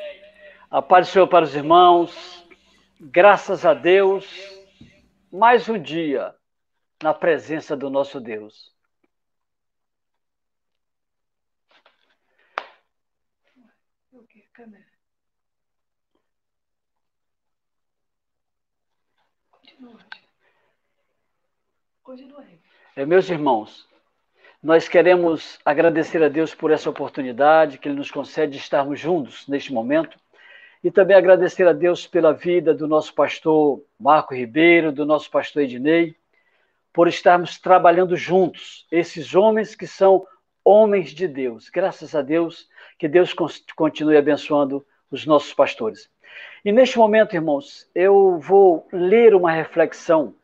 A 0.68 0.82
paz 0.82 1.06
do 1.06 1.12
Senhor 1.12 1.28
para 1.28 1.44
os 1.44 1.54
irmãos. 1.54 2.44
Graças 3.00 3.64
a 3.64 3.74
Deus, 3.74 4.26
mais 5.30 5.68
um 5.68 5.80
dia 5.80 6.34
na 7.00 7.14
presença 7.14 7.76
do 7.76 7.88
nosso 7.88 8.20
Deus. 8.20 8.74
Continua. 22.02 22.44
É, 22.96 23.06
meus 23.06 23.30
irmãos, 23.30 23.87
nós 24.62 24.88
queremos 24.88 25.58
agradecer 25.64 26.22
a 26.22 26.28
Deus 26.28 26.54
por 26.54 26.72
essa 26.72 26.90
oportunidade 26.90 27.78
que 27.78 27.88
Ele 27.88 27.96
nos 27.96 28.10
concede 28.10 28.52
de 28.52 28.58
estarmos 28.58 28.98
juntos 28.98 29.46
neste 29.46 29.72
momento 29.72 30.18
e 30.82 30.90
também 30.90 31.16
agradecer 31.16 31.66
a 31.66 31.72
Deus 31.72 32.06
pela 32.06 32.32
vida 32.32 32.74
do 32.74 32.88
nosso 32.88 33.14
pastor 33.14 33.80
Marco 33.98 34.34
Ribeiro, 34.34 34.90
do 34.90 35.06
nosso 35.06 35.30
pastor 35.30 35.62
Ednei, 35.62 36.16
por 36.92 37.06
estarmos 37.06 37.58
trabalhando 37.58 38.16
juntos, 38.16 38.86
esses 38.90 39.34
homens 39.34 39.76
que 39.76 39.86
são 39.86 40.26
homens 40.64 41.10
de 41.10 41.28
Deus. 41.28 41.68
Graças 41.68 42.14
a 42.14 42.22
Deus, 42.22 42.68
que 42.98 43.06
Deus 43.06 43.32
continue 43.76 44.16
abençoando 44.16 44.84
os 45.10 45.24
nossos 45.24 45.54
pastores. 45.54 46.10
E 46.64 46.72
neste 46.72 46.98
momento, 46.98 47.34
irmãos, 47.34 47.88
eu 47.94 48.38
vou 48.40 48.88
ler 48.92 49.34
uma 49.34 49.52
reflexão 49.52 50.34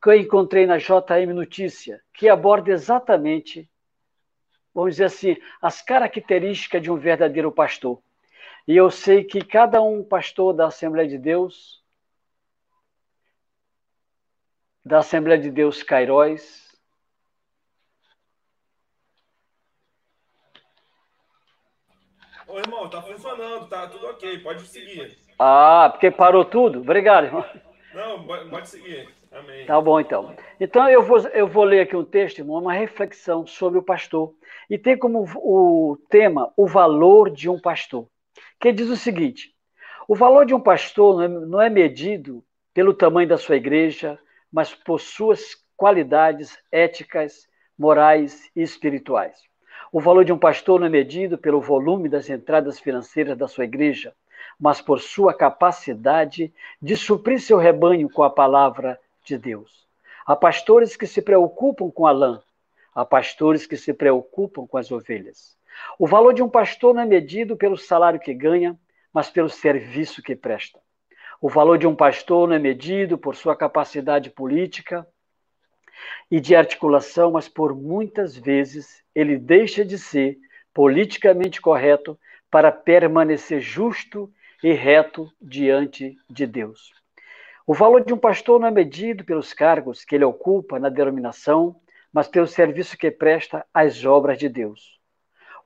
que 0.00 0.08
eu 0.08 0.14
encontrei 0.14 0.66
na 0.66 0.78
JM 0.78 1.32
Notícia, 1.34 2.00
que 2.14 2.28
aborda 2.28 2.70
exatamente, 2.70 3.68
vamos 4.72 4.92
dizer 4.92 5.04
assim, 5.04 5.36
as 5.60 5.82
características 5.82 6.82
de 6.82 6.90
um 6.90 6.96
verdadeiro 6.96 7.50
pastor. 7.50 8.00
E 8.66 8.76
eu 8.76 8.90
sei 8.90 9.24
que 9.24 9.44
cada 9.44 9.82
um 9.82 10.04
pastor 10.04 10.52
da 10.52 10.66
Assembleia 10.66 11.08
de 11.08 11.18
Deus, 11.18 11.82
da 14.84 14.98
Assembleia 14.98 15.40
de 15.40 15.50
Deus 15.50 15.82
Cairóis, 15.82 16.66
Ô, 22.46 22.58
irmão, 22.58 22.88
tá 22.88 23.02
funcionando, 23.02 23.68
tá 23.68 23.88
tudo 23.88 24.06
ok, 24.06 24.38
pode 24.38 24.66
seguir. 24.66 25.18
Ah, 25.38 25.90
porque 25.92 26.10
parou 26.10 26.46
tudo? 26.46 26.80
Obrigado, 26.80 27.24
irmão. 27.26 27.44
Não, 27.92 28.26
pode 28.48 28.70
seguir. 28.70 29.17
Amém. 29.30 29.66
Tá 29.66 29.80
bom, 29.80 30.00
então. 30.00 30.34
Então, 30.58 30.88
eu 30.88 31.02
vou, 31.02 31.18
eu 31.28 31.46
vou 31.46 31.64
ler 31.64 31.80
aqui 31.80 31.94
um 31.94 32.04
texto, 32.04 32.38
irmão, 32.38 32.60
uma 32.60 32.72
reflexão 32.72 33.46
sobre 33.46 33.78
o 33.78 33.82
pastor. 33.82 34.34
E 34.68 34.78
tem 34.78 34.96
como 34.96 35.24
o 35.36 35.98
tema 36.08 36.52
o 36.56 36.66
valor 36.66 37.30
de 37.30 37.48
um 37.48 37.60
pastor. 37.60 38.06
Que 38.58 38.72
diz 38.72 38.88
o 38.88 38.96
seguinte: 38.96 39.54
o 40.06 40.14
valor 40.14 40.46
de 40.46 40.54
um 40.54 40.60
pastor 40.60 41.16
não 41.16 41.22
é, 41.22 41.28
não 41.28 41.62
é 41.62 41.70
medido 41.70 42.42
pelo 42.72 42.94
tamanho 42.94 43.28
da 43.28 43.36
sua 43.36 43.56
igreja, 43.56 44.18
mas 44.52 44.74
por 44.74 45.00
suas 45.00 45.54
qualidades 45.76 46.58
éticas, 46.72 47.46
morais 47.78 48.50
e 48.56 48.62
espirituais. 48.62 49.38
O 49.92 50.00
valor 50.00 50.24
de 50.24 50.32
um 50.32 50.38
pastor 50.38 50.80
não 50.80 50.86
é 50.86 50.90
medido 50.90 51.38
pelo 51.38 51.60
volume 51.60 52.08
das 52.08 52.28
entradas 52.28 52.80
financeiras 52.80 53.38
da 53.38 53.46
sua 53.46 53.64
igreja, 53.64 54.12
mas 54.58 54.80
por 54.80 55.00
sua 55.00 55.32
capacidade 55.32 56.52
de 56.80 56.96
suprir 56.96 57.40
seu 57.40 57.58
rebanho 57.58 58.10
com 58.10 58.22
a 58.22 58.30
palavra 58.30 58.98
de 59.28 59.38
Deus. 59.38 59.86
Há 60.26 60.34
pastores 60.34 60.96
que 60.96 61.06
se 61.06 61.22
preocupam 61.22 61.90
com 61.90 62.06
a 62.06 62.10
lã, 62.12 62.42
há 62.94 63.04
pastores 63.04 63.66
que 63.66 63.76
se 63.76 63.94
preocupam 63.94 64.66
com 64.66 64.76
as 64.76 64.90
ovelhas. 64.90 65.56
O 65.98 66.06
valor 66.06 66.34
de 66.34 66.42
um 66.42 66.48
pastor 66.48 66.94
não 66.94 67.02
é 67.02 67.06
medido 67.06 67.56
pelo 67.56 67.76
salário 67.76 68.18
que 68.18 68.34
ganha, 68.34 68.78
mas 69.12 69.30
pelo 69.30 69.48
serviço 69.48 70.22
que 70.22 70.34
presta. 70.34 70.80
O 71.40 71.48
valor 71.48 71.78
de 71.78 71.86
um 71.86 71.94
pastor 71.94 72.48
não 72.48 72.56
é 72.56 72.58
medido 72.58 73.16
por 73.16 73.36
sua 73.36 73.56
capacidade 73.56 74.30
política 74.30 75.06
e 76.30 76.40
de 76.40 76.54
articulação, 76.56 77.30
mas 77.32 77.48
por 77.48 77.74
muitas 77.74 78.36
vezes 78.36 79.02
ele 79.14 79.38
deixa 79.38 79.84
de 79.84 79.98
ser 79.98 80.38
politicamente 80.74 81.60
correto 81.60 82.18
para 82.50 82.72
permanecer 82.72 83.60
justo 83.60 84.32
e 84.62 84.72
reto 84.72 85.30
diante 85.40 86.16
de 86.28 86.46
Deus. 86.46 86.92
O 87.70 87.74
valor 87.74 88.02
de 88.02 88.14
um 88.14 88.16
pastor 88.16 88.58
não 88.58 88.68
é 88.68 88.70
medido 88.70 89.22
pelos 89.24 89.52
cargos 89.52 90.02
que 90.02 90.14
ele 90.14 90.24
ocupa 90.24 90.78
na 90.78 90.88
denominação, 90.88 91.76
mas 92.10 92.26
pelo 92.26 92.46
serviço 92.46 92.96
que 92.96 93.10
presta 93.10 93.62
às 93.74 94.06
obras 94.06 94.38
de 94.38 94.48
Deus. 94.48 94.98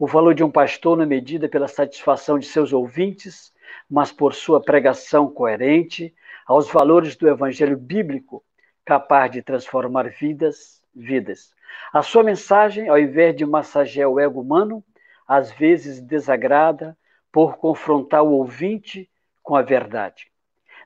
O 0.00 0.08
valor 0.08 0.34
de 0.34 0.42
um 0.42 0.50
pastor 0.50 0.96
não 0.96 1.04
é 1.04 1.06
medido 1.06 1.48
pela 1.48 1.68
satisfação 1.68 2.40
de 2.40 2.46
seus 2.46 2.72
ouvintes, 2.72 3.54
mas 3.88 4.10
por 4.10 4.34
sua 4.34 4.60
pregação 4.60 5.32
coerente 5.32 6.12
aos 6.44 6.68
valores 6.68 7.14
do 7.14 7.28
evangelho 7.28 7.76
bíblico, 7.76 8.42
capaz 8.84 9.30
de 9.30 9.40
transformar 9.40 10.08
vidas, 10.08 10.82
vidas. 10.92 11.54
A 11.92 12.02
sua 12.02 12.24
mensagem, 12.24 12.88
ao 12.88 12.98
invés 12.98 13.36
de 13.36 13.46
massagear 13.46 14.10
o 14.10 14.18
ego 14.18 14.40
humano, 14.40 14.82
às 15.24 15.52
vezes 15.52 16.00
desagrada 16.00 16.98
por 17.30 17.58
confrontar 17.58 18.24
o 18.24 18.32
ouvinte 18.32 19.08
com 19.40 19.54
a 19.54 19.62
verdade 19.62 20.31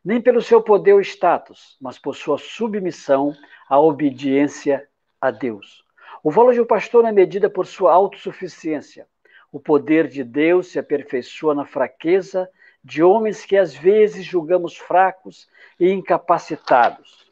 nem 0.07 0.21
pelo 0.21 0.40
seu 0.40 0.62
poder 0.62 0.92
ou 0.92 1.01
status, 1.01 1.77
mas 1.81 1.99
por 1.99 2.14
sua 2.14 2.38
submissão 2.38 3.35
à 3.69 3.81
obediência 3.81 4.88
a 5.21 5.33
Deus. 5.33 5.85
O 6.23 6.31
valor 6.31 6.55
de 6.55 6.61
um 6.61 6.64
pastor 6.64 7.05
é 7.05 7.11
medida 7.11 7.51
por 7.51 7.66
sua 7.66 7.92
autossuficiência. 7.92 9.09
O 9.51 9.59
poder 9.59 10.07
de 10.07 10.23
Deus 10.23 10.69
se 10.69 10.79
aperfeiçoa 10.79 11.57
na 11.57 11.66
fraqueza 11.66 12.49
de 12.85 13.03
homens 13.03 13.45
que 13.45 13.57
às 13.57 13.75
vezes 13.75 14.25
julgamos 14.25 14.77
fracos 14.77 15.49
e 15.81 15.90
incapacitados. 15.90 17.27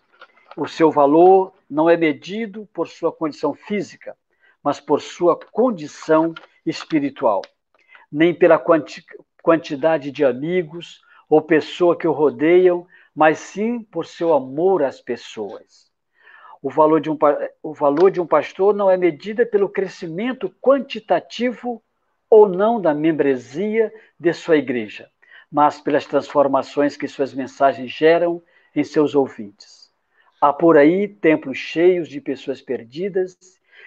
O 0.57 0.67
seu 0.67 0.91
valor 0.91 1.53
não 1.71 1.89
é 1.89 1.97
medido 1.97 2.69
por 2.75 2.89
sua 2.89 3.13
condição 3.13 3.55
física, 3.55 4.17
mas 4.61 4.81
por 4.81 5.01
sua 5.01 5.39
condição 5.39 6.35
espiritual. 6.67 7.41
Nem 8.11 8.35
pela 8.35 8.59
quanti 8.59 9.05
quantidade 9.41 10.11
de 10.11 10.25
amigos 10.25 11.04
ou 11.29 11.43
pessoa 11.43 11.97
que 11.97 12.07
o 12.07 12.13
rodeiam, 12.13 12.87
mas 13.15 13.39
sim 13.39 13.81
por 13.81 14.07
seu 14.07 14.33
amor 14.33 14.83
às 14.83 15.01
pessoas. 15.01 15.91
O 16.63 16.71
valor 16.71 17.01
de 17.01 17.11
um, 17.11 17.19
o 17.63 17.75
valor 17.75 18.11
de 18.11 18.21
um 18.21 18.27
pastor 18.27 18.75
não 18.75 18.91
é 18.91 18.97
medida 18.97 19.45
pelo 19.45 19.69
crescimento 19.69 20.49
quantitativo 20.61 21.83
ou 22.31 22.49
não 22.49 22.81
da 22.81 22.95
membresia 22.95 23.93
de 24.19 24.33
sua 24.33 24.57
igreja, 24.57 25.09
mas 25.53 25.81
pelas 25.81 26.07
transformações 26.07 26.97
que 26.97 27.07
suas 27.07 27.35
mensagens 27.35 27.91
geram 27.91 28.43
em 28.75 28.83
seus 28.83 29.15
ouvintes. 29.15 29.93
Há 30.41 30.53
por 30.53 30.77
aí 30.77 31.07
templos 31.07 31.59
cheios 31.59 32.09
de 32.09 32.21
pessoas 32.21 32.61
perdidas 32.61 33.37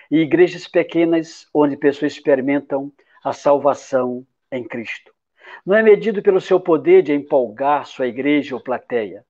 e 0.10 0.20
igrejas 0.20 0.68
pequenas 0.68 1.48
onde 1.54 1.76
pessoas 1.76 2.14
experimentam 2.14 2.92
a 3.24 3.34
salvação 3.34 4.26
em 4.52 4.64
Cristo. 4.64 5.17
Não 5.66 5.76
é 5.76 5.84
medido 5.84 6.22
pelo 6.22 6.42
seu 6.42 6.60
poder 6.60 7.02
de 7.02 7.14
empolgar 7.14 7.86
sua 7.86 8.08
igreja 8.08 8.56
ou 8.56 8.62
plateia, 8.62 9.26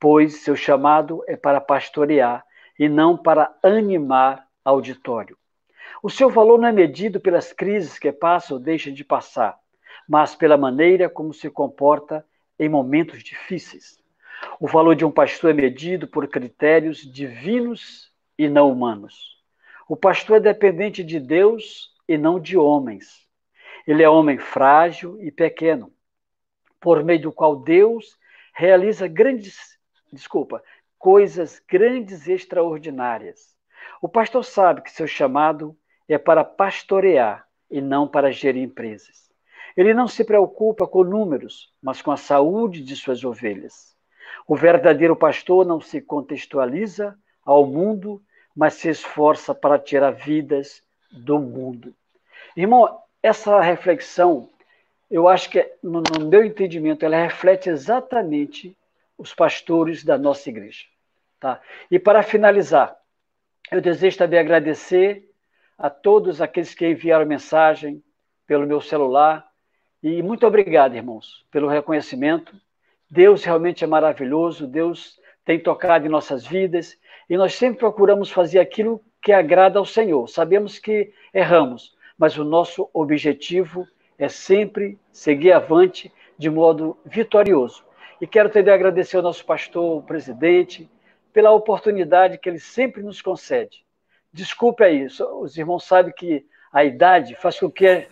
pois 0.00 0.42
seu 0.42 0.56
chamado 0.56 1.22
é 1.26 1.36
para 1.36 1.60
pastorear 1.60 2.44
e 2.78 2.88
não 2.88 3.16
para 3.16 3.54
animar 3.62 4.46
auditório. 4.64 5.36
O 6.02 6.08
seu 6.08 6.30
valor 6.30 6.58
não 6.58 6.68
é 6.68 6.72
medido 6.72 7.20
pelas 7.20 7.52
crises 7.52 7.98
que 7.98 8.12
passa 8.12 8.54
ou 8.54 8.60
deixa 8.60 8.90
de 8.92 9.04
passar, 9.04 9.58
mas 10.08 10.34
pela 10.34 10.56
maneira 10.56 11.08
como 11.08 11.34
se 11.34 11.50
comporta 11.50 12.24
em 12.58 12.68
momentos 12.68 13.22
difíceis. 13.22 13.98
O 14.60 14.66
valor 14.66 14.94
de 14.94 15.04
um 15.04 15.10
pastor 15.10 15.50
é 15.50 15.54
medido 15.54 16.06
por 16.06 16.28
critérios 16.28 16.98
divinos 17.00 18.12
e 18.38 18.48
não 18.48 18.70
humanos. 18.70 19.36
O 19.88 19.96
pastor 19.96 20.36
é 20.36 20.40
dependente 20.40 21.02
de 21.02 21.18
Deus 21.18 21.92
e 22.08 22.16
não 22.16 22.38
de 22.38 22.56
homens. 22.56 23.27
Ele 23.88 24.02
é 24.02 24.08
homem 24.10 24.36
frágil 24.36 25.18
e 25.18 25.32
pequeno, 25.32 25.90
por 26.78 27.02
meio 27.02 27.22
do 27.22 27.32
qual 27.32 27.56
Deus 27.56 28.18
realiza 28.52 29.08
grandes, 29.08 29.78
desculpa, 30.12 30.62
coisas 30.98 31.58
grandes 31.66 32.26
e 32.26 32.34
extraordinárias. 32.34 33.56
O 34.02 34.06
pastor 34.06 34.44
sabe 34.44 34.82
que 34.82 34.92
seu 34.92 35.06
chamado 35.06 35.74
é 36.06 36.18
para 36.18 36.44
pastorear 36.44 37.48
e 37.70 37.80
não 37.80 38.06
para 38.06 38.30
gerir 38.30 38.62
empresas. 38.62 39.30
Ele 39.74 39.94
não 39.94 40.06
se 40.06 40.22
preocupa 40.22 40.86
com 40.86 41.02
números, 41.02 41.72
mas 41.82 42.02
com 42.02 42.10
a 42.10 42.16
saúde 42.18 42.84
de 42.84 42.94
suas 42.94 43.24
ovelhas. 43.24 43.96
O 44.46 44.54
verdadeiro 44.54 45.16
pastor 45.16 45.64
não 45.64 45.80
se 45.80 46.02
contextualiza 46.02 47.18
ao 47.42 47.64
mundo, 47.64 48.22
mas 48.54 48.74
se 48.74 48.90
esforça 48.90 49.54
para 49.54 49.78
tirar 49.78 50.10
vidas 50.10 50.82
do 51.10 51.38
mundo. 51.38 51.94
Irmão, 52.54 53.07
essa 53.22 53.60
reflexão, 53.60 54.48
eu 55.10 55.26
acho 55.28 55.50
que, 55.50 55.66
no, 55.82 56.02
no 56.18 56.28
meu 56.28 56.44
entendimento, 56.44 57.04
ela 57.04 57.16
reflete 57.16 57.68
exatamente 57.68 58.76
os 59.16 59.34
pastores 59.34 60.04
da 60.04 60.16
nossa 60.16 60.48
igreja. 60.48 60.84
Tá? 61.40 61.60
E 61.90 61.98
para 61.98 62.22
finalizar, 62.22 62.96
eu 63.70 63.80
desejo 63.80 64.18
também 64.18 64.38
agradecer 64.38 65.28
a 65.76 65.88
todos 65.88 66.40
aqueles 66.40 66.74
que 66.74 66.86
enviaram 66.86 67.26
mensagem 67.26 68.02
pelo 68.46 68.66
meu 68.66 68.80
celular. 68.80 69.46
E 70.02 70.22
muito 70.22 70.46
obrigado, 70.46 70.96
irmãos, 70.96 71.44
pelo 71.50 71.68
reconhecimento. 71.68 72.54
Deus 73.10 73.44
realmente 73.44 73.84
é 73.84 73.86
maravilhoso, 73.86 74.66
Deus 74.66 75.18
tem 75.44 75.58
tocado 75.58 76.06
em 76.06 76.10
nossas 76.10 76.46
vidas 76.46 76.98
e 77.28 77.36
nós 77.36 77.54
sempre 77.54 77.78
procuramos 77.78 78.30
fazer 78.30 78.58
aquilo 78.58 79.02
que 79.22 79.32
agrada 79.32 79.78
ao 79.78 79.84
Senhor. 79.84 80.28
Sabemos 80.28 80.78
que 80.78 81.12
erramos, 81.32 81.96
mas 82.18 82.36
o 82.36 82.44
nosso 82.44 82.90
objetivo 82.92 83.86
é 84.18 84.28
sempre 84.28 84.98
seguir 85.12 85.52
avante 85.52 86.12
de 86.36 86.50
modo 86.50 86.98
vitorioso. 87.04 87.84
E 88.20 88.26
quero 88.26 88.50
também 88.50 88.74
agradecer 88.74 89.16
ao 89.16 89.22
nosso 89.22 89.44
pastor, 89.44 89.98
o 89.98 90.02
presidente, 90.02 90.90
pela 91.32 91.52
oportunidade 91.52 92.38
que 92.38 92.48
ele 92.48 92.58
sempre 92.58 93.02
nos 93.02 93.22
concede. 93.22 93.84
Desculpe 94.32 94.82
aí, 94.82 95.06
os 95.06 95.56
irmãos 95.56 95.84
sabem 95.84 96.12
que 96.12 96.44
a 96.72 96.84
idade 96.84 97.34
faz 97.36 97.58
com 97.58 97.70
que 97.70 98.06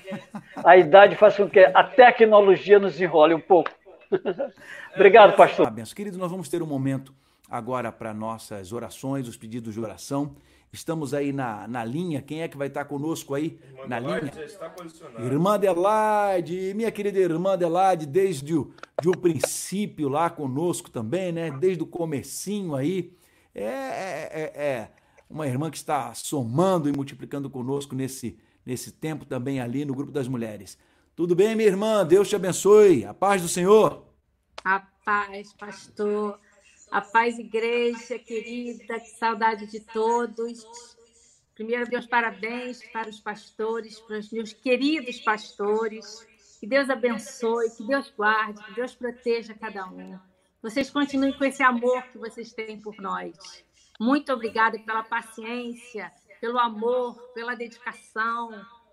a 0.65 0.77
idade 0.77 1.17
faz 1.17 1.37
com 1.37 1.49
que 1.49 1.61
a 1.61 1.85
tecnologia 1.85 2.79
nos 2.79 3.01
enrole 3.01 3.35
um 3.35 3.41
pouco. 3.41 3.71
Obrigado, 4.95 5.37
pastor. 5.37 5.73
Querido, 5.95 6.17
nós 6.17 6.31
vamos 6.31 6.49
ter 6.49 6.63
um 6.63 6.67
momento 6.67 7.13
agora 7.49 7.91
para 7.93 8.13
nossas 8.15 8.73
orações, 8.73 9.29
os 9.29 9.37
pedidos 9.37 9.75
de 9.75 9.81
oração. 9.81 10.37
Estamos 10.73 11.15
aí 11.15 11.33
na, 11.33 11.67
na 11.69 11.85
linha. 11.85 12.21
Quem 12.21 12.43
é 12.43 12.49
que 12.49 12.57
vai 12.57 12.69
estar 12.69 12.85
conosco 12.85 13.35
aí 13.35 13.59
Irmã 13.65 13.87
na 13.87 13.97
Adelaide 13.97 14.21
linha? 14.27 14.35
já 14.35 14.45
está 14.45 14.69
posicionada. 14.69 15.25
Irmã 15.25 15.55
Adelaide, 15.55 16.75
minha 16.75 16.91
querida 16.91 17.19
irmã 17.19 17.53
Adelaide, 17.53 18.05
desde 18.05 18.55
o, 18.55 18.73
de 19.01 19.09
o 19.09 19.17
princípio 19.17 20.09
lá 20.09 20.29
conosco 20.29 20.91
também, 20.91 21.33
né? 21.33 21.51
Desde 21.51 21.83
o 21.83 21.87
comecinho 21.87 22.75
aí. 22.75 23.17
É, 23.55 23.65
é, 23.65 24.31
é- 24.55 24.63
é 24.63 24.91
uma 25.31 25.47
irmã 25.47 25.71
que 25.71 25.77
está 25.77 26.13
somando 26.15 26.89
e 26.89 26.93
multiplicando 26.93 27.49
conosco 27.49 27.95
nesse, 27.95 28.39
nesse 28.65 28.93
tempo 28.93 29.25
também 29.25 29.61
ali 29.61 29.85
no 29.85 29.95
grupo 29.95 30.13
das 30.13 30.29
mulheres. 30.29 30.77
Tudo 31.15 31.35
bem, 31.35 31.55
minha 31.57 31.69
irmã? 31.69 32.05
Deus 32.05 32.29
te 32.29 32.37
abençoe. 32.37 33.05
A 33.05 33.15
paz 33.15 33.41
do 33.41 33.49
Senhor. 33.49 34.05
A 34.65 34.81
paz, 35.05 35.53
pastor. 35.55 36.39
A 36.91 37.01
paz, 37.01 37.39
igreja 37.39 38.19
querida. 38.19 39.01
Que 39.01 39.11
saudade 39.11 39.67
de 39.67 39.81
todos. 39.81 40.65
Primeiro, 41.55 41.89
meus 41.91 42.07
parabéns 42.07 42.83
para 42.93 43.09
os 43.09 43.21
pastores, 43.21 43.99
para 44.01 44.19
os 44.19 44.31
meus 44.31 44.53
queridos 44.53 45.21
pastores. 45.21 46.27
Que 46.61 46.67
Deus 46.67 46.91
abençoe, 46.91 47.71
que 47.71 47.85
Deus 47.87 48.13
guarde, 48.17 48.63
que 48.65 48.75
Deus 48.75 48.95
proteja 48.95 49.55
cada 49.55 49.87
um. 49.89 50.19
Vocês 50.63 50.91
continuem 50.91 51.33
com 51.37 51.45
esse 51.45 51.63
amor 51.63 52.03
que 52.05 52.19
vocês 52.19 52.53
têm 52.53 52.81
por 52.81 52.97
nós. 53.01 53.65
Muito 54.01 54.33
obrigada 54.33 54.79
pela 54.79 55.03
paciência, 55.03 56.13
pelo 56.41 56.59
amor, 56.59 57.15
pela 57.35 57.55
dedicação, 57.55 58.51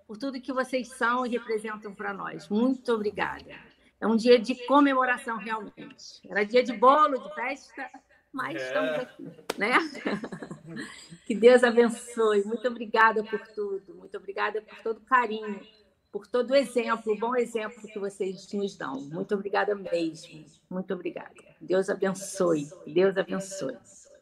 por 0.08 0.18
tudo 0.18 0.40
que 0.40 0.54
vocês 0.54 0.88
são 0.90 1.26
e 1.26 1.30
representam 1.30 1.94
para 1.94 2.14
nós. 2.14 2.48
Muito 2.48 2.94
obrigada. 2.94 3.73
É 4.04 4.06
um 4.06 4.18
dia 4.18 4.38
de 4.38 4.54
comemoração, 4.66 5.38
realmente. 5.38 6.20
Era 6.30 6.44
dia 6.44 6.62
de 6.62 6.74
bolo, 6.74 7.18
de 7.18 7.34
festa, 7.34 7.90
mas 8.34 8.62
É. 8.62 8.68
estamos 8.68 8.92
aqui, 9.00 9.24
né? 9.58 9.72
Que 11.26 11.34
Deus 11.34 11.64
abençoe. 11.64 12.44
Muito 12.44 12.68
obrigada 12.68 13.24
por 13.24 13.40
tudo. 13.48 13.96
Muito 13.96 14.18
obrigada 14.18 14.62
por 14.62 14.78
todo 14.84 14.98
o 14.98 15.06
carinho, 15.06 15.66
por 16.12 16.28
todo 16.28 16.52
o 16.52 16.56
exemplo, 16.56 17.14
o 17.14 17.18
bom 17.18 17.34
exemplo 17.34 17.82
que 17.82 17.98
vocês 17.98 18.52
nos 18.52 18.76
dão. 18.76 19.00
Muito 19.10 19.34
obrigada 19.36 19.74
mesmo. 19.74 20.44
Muito 20.70 20.94
obrigada. 20.94 21.34
Deus 21.62 21.90
abençoe. 21.90 22.68
Deus 22.86 23.18
abençoe. 23.18 23.78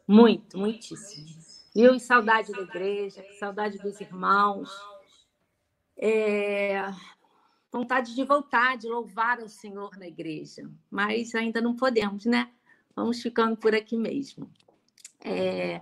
Muito, 0.06 0.56
muitíssimo. 0.56 1.26
Eu 1.74 1.92
e 1.96 1.98
saudade 1.98 2.52
da 2.52 2.60
igreja, 2.62 3.24
saudade 3.40 3.78
dos 3.78 4.00
irmãos. 4.00 4.70
É... 5.96 6.82
Vontade 7.72 8.14
de 8.14 8.22
voltar, 8.22 8.76
de 8.76 8.86
louvar 8.86 9.40
ao 9.40 9.48
Senhor 9.48 9.96
na 9.96 10.06
igreja. 10.06 10.70
Mas 10.90 11.34
ainda 11.34 11.58
não 11.58 11.74
podemos, 11.74 12.26
né? 12.26 12.52
Vamos 12.94 13.22
ficando 13.22 13.56
por 13.56 13.74
aqui 13.74 13.96
mesmo. 13.96 14.52
É, 15.18 15.80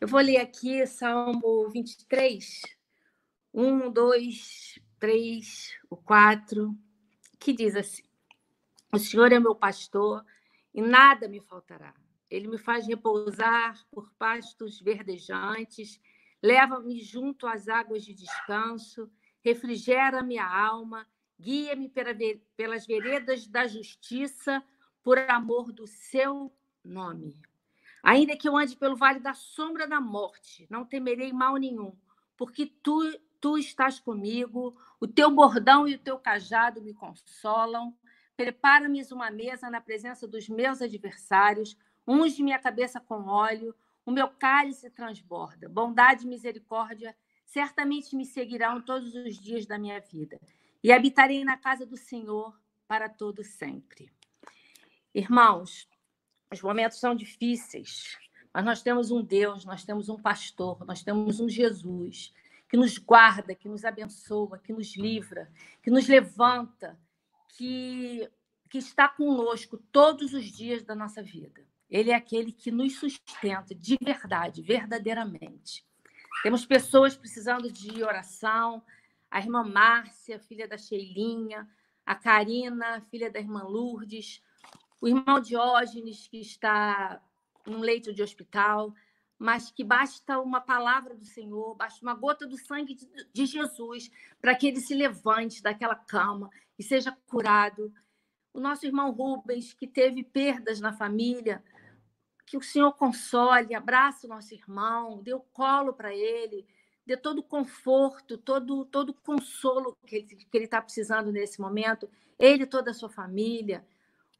eu 0.00 0.06
vou 0.06 0.20
ler 0.20 0.36
aqui 0.36 0.86
Salmo 0.86 1.68
23, 1.70 2.62
1, 3.52 3.90
2, 3.90 4.78
3, 5.00 5.78
o 5.90 5.96
4, 5.96 6.78
que 7.40 7.52
diz 7.52 7.74
assim: 7.74 8.04
O 8.92 8.98
Senhor 8.98 9.32
é 9.32 9.40
meu 9.40 9.56
pastor 9.56 10.24
e 10.72 10.80
nada 10.80 11.26
me 11.26 11.40
faltará. 11.40 11.92
Ele 12.30 12.46
me 12.46 12.56
faz 12.56 12.86
repousar 12.86 13.84
por 13.90 14.12
pastos 14.12 14.80
verdejantes, 14.80 16.00
leva-me 16.40 17.00
junto 17.00 17.48
às 17.48 17.68
águas 17.68 18.04
de 18.04 18.14
descanso, 18.14 19.10
refrigera 19.40 20.22
minha 20.22 20.46
alma, 20.46 21.04
guia-me 21.42 21.92
pelas 22.56 22.86
veredas 22.86 23.48
da 23.48 23.66
justiça 23.66 24.62
por 25.02 25.18
amor 25.18 25.72
do 25.72 25.88
seu 25.88 26.52
nome. 26.84 27.36
Ainda 28.00 28.36
que 28.36 28.48
eu 28.48 28.56
ande 28.56 28.76
pelo 28.76 28.96
vale 28.96 29.18
da 29.18 29.34
sombra 29.34 29.86
da 29.86 30.00
morte, 30.00 30.66
não 30.70 30.84
temerei 30.84 31.32
mal 31.32 31.56
nenhum, 31.56 31.96
porque 32.36 32.66
tu, 32.66 33.02
tu 33.40 33.58
estás 33.58 33.98
comigo, 33.98 34.76
o 35.00 35.08
teu 35.08 35.30
bordão 35.30 35.88
e 35.88 35.96
o 35.96 35.98
teu 35.98 36.16
cajado 36.16 36.80
me 36.80 36.94
consolam. 36.94 37.96
Prepara-me 38.36 39.02
uma 39.12 39.30
mesa 39.30 39.68
na 39.68 39.80
presença 39.80 40.28
dos 40.28 40.48
meus 40.48 40.80
adversários, 40.80 41.76
unge 42.06 42.42
minha 42.42 42.58
cabeça 42.58 43.00
com 43.00 43.26
óleo, 43.26 43.74
o 44.06 44.12
meu 44.12 44.28
cálice 44.28 44.90
transborda. 44.90 45.68
Bondade 45.68 46.24
e 46.24 46.28
misericórdia 46.28 47.14
certamente 47.44 48.16
me 48.16 48.24
seguirão 48.24 48.80
todos 48.80 49.14
os 49.14 49.36
dias 49.38 49.66
da 49.66 49.78
minha 49.78 50.00
vida, 50.00 50.40
e 50.82 50.92
habitarei 50.92 51.44
na 51.44 51.56
casa 51.56 51.86
do 51.86 51.96
Senhor 51.96 52.58
para 52.88 53.08
todo 53.08 53.44
sempre. 53.44 54.12
Irmãos, 55.14 55.88
os 56.52 56.60
momentos 56.60 56.98
são 56.98 57.14
difíceis, 57.14 58.18
mas 58.52 58.64
nós 58.64 58.82
temos 58.82 59.10
um 59.10 59.22
Deus, 59.22 59.64
nós 59.64 59.84
temos 59.84 60.08
um 60.08 60.20
pastor, 60.20 60.84
nós 60.84 61.02
temos 61.02 61.40
um 61.40 61.48
Jesus 61.48 62.32
que 62.68 62.76
nos 62.76 62.96
guarda, 62.96 63.54
que 63.54 63.68
nos 63.68 63.84
abençoa, 63.84 64.58
que 64.58 64.72
nos 64.72 64.96
livra, 64.96 65.52
que 65.82 65.90
nos 65.90 66.08
levanta, 66.08 66.98
que, 67.50 68.28
que 68.70 68.78
está 68.78 69.08
conosco 69.08 69.76
todos 69.92 70.32
os 70.32 70.44
dias 70.44 70.82
da 70.82 70.94
nossa 70.94 71.22
vida. 71.22 71.66
Ele 71.90 72.10
é 72.10 72.14
aquele 72.14 72.50
que 72.50 72.70
nos 72.70 72.98
sustenta 72.98 73.74
de 73.74 73.98
verdade, 74.02 74.62
verdadeiramente. 74.62 75.84
Temos 76.42 76.64
pessoas 76.64 77.14
precisando 77.14 77.70
de 77.70 78.02
oração, 78.02 78.82
a 79.32 79.40
irmã 79.40 79.64
Márcia, 79.64 80.38
filha 80.38 80.68
da 80.68 80.76
Sheilinha, 80.76 81.66
a 82.04 82.14
Karina, 82.14 83.00
filha 83.10 83.30
da 83.30 83.40
irmã 83.40 83.62
Lourdes, 83.62 84.42
o 85.00 85.08
irmão 85.08 85.40
Diógenes, 85.40 86.28
que 86.28 86.38
está 86.38 87.18
num 87.66 87.80
leito 87.80 88.12
de 88.12 88.22
hospital, 88.22 88.94
mas 89.38 89.70
que 89.70 89.82
basta 89.82 90.38
uma 90.38 90.60
palavra 90.60 91.16
do 91.16 91.24
Senhor, 91.24 91.74
basta 91.74 92.04
uma 92.04 92.14
gota 92.14 92.46
do 92.46 92.58
sangue 92.58 92.94
de 93.32 93.46
Jesus 93.46 94.10
para 94.38 94.54
que 94.54 94.66
ele 94.66 94.82
se 94.82 94.94
levante 94.94 95.62
daquela 95.62 95.96
cama 95.96 96.50
e 96.78 96.82
seja 96.82 97.16
curado. 97.26 97.90
O 98.52 98.60
nosso 98.60 98.84
irmão 98.84 99.12
Rubens, 99.12 99.72
que 99.72 99.86
teve 99.86 100.22
perdas 100.22 100.78
na 100.78 100.92
família, 100.92 101.64
que 102.44 102.58
o 102.58 102.62
Senhor 102.62 102.92
console, 102.92 103.74
abrace 103.74 104.26
o 104.26 104.28
nosso 104.28 104.52
irmão, 104.52 105.22
dê 105.22 105.32
o 105.32 105.40
colo 105.40 105.94
para 105.94 106.14
ele, 106.14 106.66
dê 107.06 107.16
todo 107.16 107.38
o 107.38 107.42
conforto, 107.42 108.38
todo 108.38 108.84
todo 108.84 109.10
o 109.10 109.14
consolo 109.14 109.96
que 110.06 110.26
ele 110.52 110.64
está 110.64 110.80
precisando 110.80 111.32
nesse 111.32 111.60
momento, 111.60 112.08
ele 112.38 112.66
toda 112.66 112.90
a 112.90 112.94
sua 112.94 113.08
família 113.08 113.84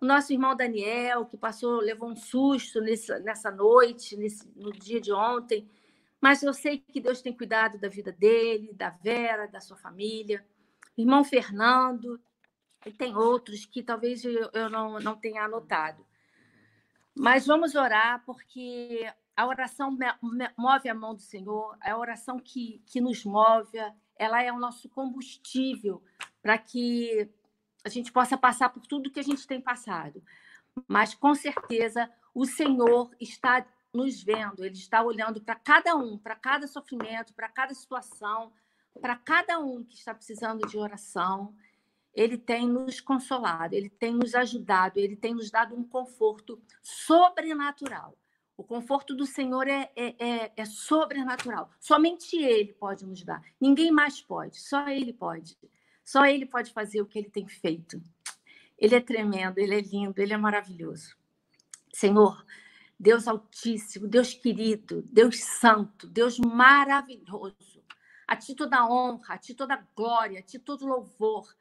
o 0.03 0.05
nosso 0.05 0.33
irmão 0.33 0.57
Daniel, 0.57 1.25
que 1.25 1.37
passou, 1.37 1.81
levou 1.81 2.11
um 2.11 2.17
susto 2.17 2.81
nessa, 2.81 3.21
nessa 3.21 3.53
noite, 3.53 4.17
nesse, 4.17 4.45
no 4.57 4.73
dia 4.73 5.01
de 5.01 5.13
ontem, 5.13 5.71
mas 6.21 6.43
eu 6.43 6.53
sei 6.53 6.79
que 6.79 7.01
Deus 7.01 7.23
tem 7.23 7.33
cuidado 7.33 7.79
da 7.79 7.89
vida 7.89 8.11
dele, 8.11 8.73
da 8.73 8.91
Vera, 8.91 9.47
da 9.47 9.61
sua 9.61 9.77
família. 9.77 10.45
Irmão 10.99 11.23
Fernando, 11.23 12.21
e 12.85 12.91
tem 12.91 13.15
outros 13.17 13.65
que 13.65 13.81
talvez 13.81 14.25
eu, 14.25 14.51
eu 14.53 14.69
não, 14.69 14.99
não 14.99 15.15
tenha 15.15 15.45
anotado. 15.45 16.05
Mas 17.15 17.47
vamos 17.47 17.77
orar, 17.77 18.25
porque 18.27 19.09
a 19.43 19.47
oração 19.47 19.99
move 20.57 20.89
a 20.89 20.95
mão 20.95 21.15
do 21.17 21.21
Senhor, 21.21 21.77
a 21.81 21.97
oração 21.99 22.39
que, 22.39 22.81
que 22.87 23.01
nos 23.01 23.25
move, 23.25 23.77
ela 24.17 24.41
é 24.41 24.53
o 24.53 24.59
nosso 24.59 24.89
combustível 24.89 26.01
para 26.41 26.57
que 26.57 27.29
a 27.85 27.89
gente 27.89 28.13
possa 28.13 28.39
passar 28.39 28.69
por 28.69 28.87
tudo 28.87 29.11
que 29.11 29.19
a 29.19 29.25
gente 29.25 29.45
tem 29.45 29.61
passado. 29.61 30.23
Mas, 30.87 31.13
com 31.13 31.35
certeza, 31.35 32.09
o 32.33 32.47
Senhor 32.47 33.11
está 33.21 33.67
nos 33.93 34.23
vendo, 34.23 34.65
Ele 34.65 34.77
está 34.77 35.03
olhando 35.03 35.41
para 35.41 35.57
cada 35.57 35.97
um, 35.97 36.17
para 36.17 36.37
cada 36.37 36.69
sofrimento, 36.69 37.35
para 37.35 37.49
cada 37.49 37.75
situação, 37.75 38.53
para 39.01 39.17
cada 39.17 39.59
um 39.59 39.83
que 39.83 39.97
está 39.97 40.15
precisando 40.15 40.65
de 40.69 40.79
oração. 40.79 41.53
Ele 42.15 42.39
tem 42.39 42.69
nos 42.69 43.01
consolado, 43.01 43.75
Ele 43.75 43.91
tem 43.91 44.15
nos 44.15 44.37
ajudado, 44.37 45.01
Ele 45.01 45.17
tem 45.17 45.35
nos 45.35 45.51
dado 45.51 45.75
um 45.75 45.83
conforto 45.83 46.63
sobrenatural. 46.81 48.17
O 48.57 48.65
conforto 48.65 49.15
do 49.15 49.27
Senhor 49.27 49.67
é, 49.67 49.91
é, 49.97 50.15
é, 50.19 50.53
é 50.57 50.65
sobrenatural. 50.65 51.71
Somente 51.81 52.37
Ele 52.37 52.73
pode 52.73 53.07
nos 53.07 53.23
dar. 53.25 53.43
Ninguém 53.61 53.91
mais 53.91 54.21
pode, 54.21 54.61
só 54.61 54.89
Ele 54.89 55.13
pode. 55.13 55.57
Só 56.05 56.25
ele 56.27 56.47
pode 56.47 56.73
fazer 56.73 57.01
o 57.01 57.07
que 57.07 57.19
ele 57.19 57.31
tem 57.31 57.47
feito. 57.47 58.03
Ele 58.77 58.95
é 58.95 59.01
tremendo, 59.01 59.59
ele 59.59 59.75
é 59.75 59.81
lindo, 59.81 60.21
ele 60.21 60.33
é 60.33 60.37
maravilhoso. 60.37 61.17
Senhor, 61.93 62.45
Deus 62.99 63.29
Altíssimo, 63.29 64.09
Deus 64.09 64.35
querido, 64.35 65.03
Deus 65.03 65.43
Santo, 65.43 66.09
Deus 66.09 66.39
maravilhoso. 66.39 67.83
A 68.27 68.37
ti 68.37 68.55
toda 68.55 68.87
honra, 68.87 69.35
a 69.35 69.39
ti 69.39 69.55
toda 69.55 69.87
glória, 69.95 70.41
a 70.41 70.43
ti 70.43 70.59
todo 70.59 70.87
louvor, 70.87 71.55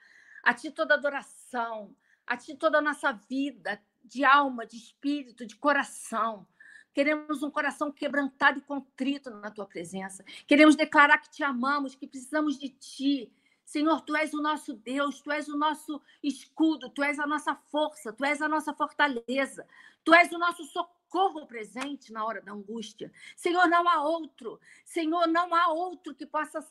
a 0.44 0.54
ti 0.54 0.72
toda 0.72 0.96
adoração, 0.96 1.96
a 2.26 2.38
ti 2.38 2.56
toda 2.56 2.80
a 2.80 2.82
nossa 2.82 3.12
vida 3.12 3.82
de 4.04 4.24
alma, 4.24 4.66
de 4.66 4.78
espírito, 4.78 5.46
de 5.46 5.56
coração. 5.56 6.48
Queremos 6.94 7.42
um 7.42 7.50
coração 7.50 7.92
quebrantado 7.92 8.60
e 8.60 8.62
contrito 8.62 9.30
na 9.30 9.50
tua 9.50 9.66
presença. 9.66 10.24
Queremos 10.46 10.76
declarar 10.76 11.18
que 11.20 11.30
te 11.30 11.44
amamos, 11.44 11.96
que 11.96 12.08
precisamos 12.08 12.58
de 12.58 12.70
ti, 12.70 13.32
Senhor, 13.72 14.02
tu 14.02 14.14
és 14.18 14.34
o 14.34 14.42
nosso 14.42 14.74
Deus, 14.74 15.22
tu 15.22 15.32
és 15.32 15.48
o 15.48 15.56
nosso 15.56 16.02
escudo, 16.22 16.90
tu 16.90 17.02
és 17.02 17.18
a 17.20 17.26
nossa 17.26 17.56
força, 17.56 18.12
tu 18.12 18.26
és 18.26 18.42
a 18.42 18.50
nossa 18.50 18.74
fortaleza, 18.74 19.66
tu 20.04 20.14
és 20.14 20.30
o 20.34 20.38
nosso 20.38 20.66
socorro 20.66 21.48
presente 21.48 22.12
na 22.12 22.26
hora 22.26 22.42
da 22.42 22.52
angústia. 22.52 23.10
Senhor, 23.34 23.70
não 23.70 23.88
há 23.88 24.04
outro, 24.04 24.60
Senhor, 24.84 25.26
não 25.28 25.56
há 25.56 25.70
outro 25.70 26.14
que 26.14 26.26
possa 26.26 26.62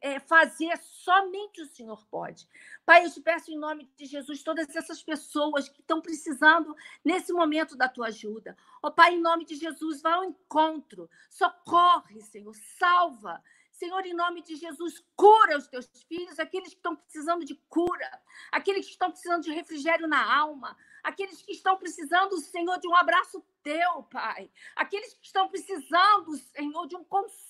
é, 0.00 0.20
fazer, 0.20 0.76
somente 0.78 1.62
o 1.62 1.66
Senhor 1.66 2.04
pode. 2.06 2.48
Pai, 2.84 3.04
eu 3.04 3.10
te 3.10 3.20
peço 3.20 3.50
em 3.50 3.58
nome 3.58 3.90
de 3.96 4.06
Jesus, 4.06 4.42
todas 4.42 4.74
essas 4.74 5.02
pessoas 5.02 5.68
que 5.68 5.80
estão 5.80 6.00
precisando 6.00 6.76
nesse 7.04 7.32
momento 7.32 7.76
da 7.76 7.88
tua 7.88 8.08
ajuda. 8.08 8.56
Ó 8.82 8.88
oh, 8.88 8.92
Pai, 8.92 9.14
em 9.14 9.20
nome 9.20 9.44
de 9.44 9.56
Jesus, 9.56 10.02
vá 10.02 10.14
ao 10.14 10.24
encontro, 10.24 11.08
socorre, 11.28 12.20
Senhor, 12.22 12.54
salva. 12.78 13.42
Senhor, 13.72 14.04
em 14.04 14.12
nome 14.12 14.42
de 14.42 14.56
Jesus, 14.56 15.02
cura 15.16 15.56
os 15.56 15.66
teus 15.66 15.88
filhos, 16.06 16.38
aqueles 16.38 16.68
que 16.68 16.76
estão 16.76 16.94
precisando 16.94 17.46
de 17.46 17.54
cura, 17.70 18.20
aqueles 18.52 18.84
que 18.84 18.92
estão 18.92 19.10
precisando 19.10 19.42
de 19.42 19.52
refrigério 19.52 20.06
na 20.06 20.22
alma, 20.38 20.76
aqueles 21.02 21.40
que 21.40 21.52
estão 21.52 21.78
precisando, 21.78 22.36
Senhor, 22.40 22.78
de 22.78 22.86
um 22.86 22.94
abraço 22.94 23.42
teu, 23.62 24.02
Pai, 24.02 24.50
aqueles 24.76 25.14
que 25.14 25.24
estão 25.24 25.48
precisando, 25.48 26.36
Senhor, 26.36 26.86
de 26.86 26.96
um 26.96 27.04
consolo 27.04 27.49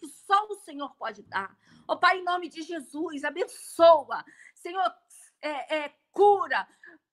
que 0.00 0.06
só 0.08 0.46
o 0.48 0.54
Senhor 0.56 0.94
pode 0.96 1.22
dar. 1.22 1.56
Ó 1.88 1.94
oh, 1.94 1.98
Pai, 1.98 2.18
em 2.18 2.24
nome 2.24 2.48
de 2.48 2.62
Jesus, 2.62 3.24
abençoa, 3.24 4.24
Senhor, 4.54 4.92
é, 5.42 5.76
é, 5.76 5.94
cura, 6.12 6.66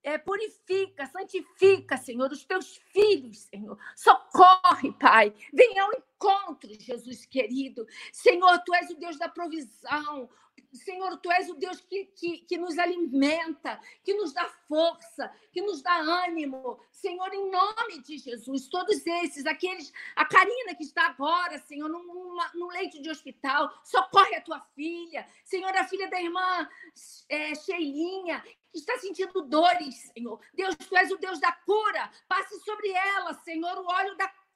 é, 0.04 0.18
purifica, 0.18 1.06
santifica, 1.08 1.98
Senhor, 1.98 2.32
os 2.32 2.46
teus 2.46 2.78
filhos, 2.94 3.40
Senhor. 3.44 3.78
Socorre, 3.96 4.94
Pai. 5.00 5.34
Venha 5.54 5.84
ao 5.84 5.92
encontro, 5.92 6.08
Jesus 6.80 7.26
querido. 7.26 7.86
Senhor, 8.12 8.60
tu 8.66 8.74
és 8.74 8.90
o 8.90 8.96
Deus 8.96 9.18
da 9.18 9.30
provisão, 9.30 10.30
Senhor, 10.74 11.18
tu 11.18 11.32
és 11.32 11.50
o 11.50 11.56
Deus 11.56 11.80
que, 11.82 12.06
que, 12.06 12.40
que 12.40 12.58
nos 12.58 12.78
alimenta, 12.78 13.80
que 14.04 14.14
nos 14.14 14.34
dá 14.34 14.48
força, 14.68 15.32
que 15.52 15.62
nos 15.62 15.82
dá 15.82 15.96
ânimo. 15.96 16.80
Senhor, 16.92 17.34
em 17.34 17.50
nome 17.50 18.02
de 18.02 18.18
Jesus, 18.18 18.68
todos 18.68 19.06
esses, 19.06 19.46
aqueles, 19.46 19.94
a 20.16 20.26
Karina 20.26 20.76
que 20.76 20.84
está 20.84 21.08
agora, 21.08 21.58
Senhor, 21.60 21.90
num, 21.90 22.38
num 22.54 22.68
leito 22.68 23.02
de 23.02 23.10
hospital, 23.10 23.72
socorre 23.84 24.36
a 24.36 24.42
tua 24.42 24.60
filha. 24.76 25.26
Senhor, 25.44 25.76
a 25.76 25.88
filha 25.88 26.10
da 26.10 26.22
irmã 26.22 26.68
é, 27.30 27.56
Sheilinha, 27.56 28.44
que 28.72 28.80
está 28.80 28.98
sentindo 29.00 29.42
dores, 29.44 30.12
Senhor. 30.14 30.40
Deus, 30.54 30.76
tu 30.76 30.98
és 30.98 31.12
o 31.12 31.18
Deus 31.18 31.40
da 31.40 31.52
cura. 31.52 32.12
Passe 32.28 32.60
sobre 32.62 32.90
ela, 32.90 33.34
Senhor, 33.36 33.78
o 33.78 33.88
óleo 33.88 34.16
da 34.18 34.28
cura, 34.28 34.47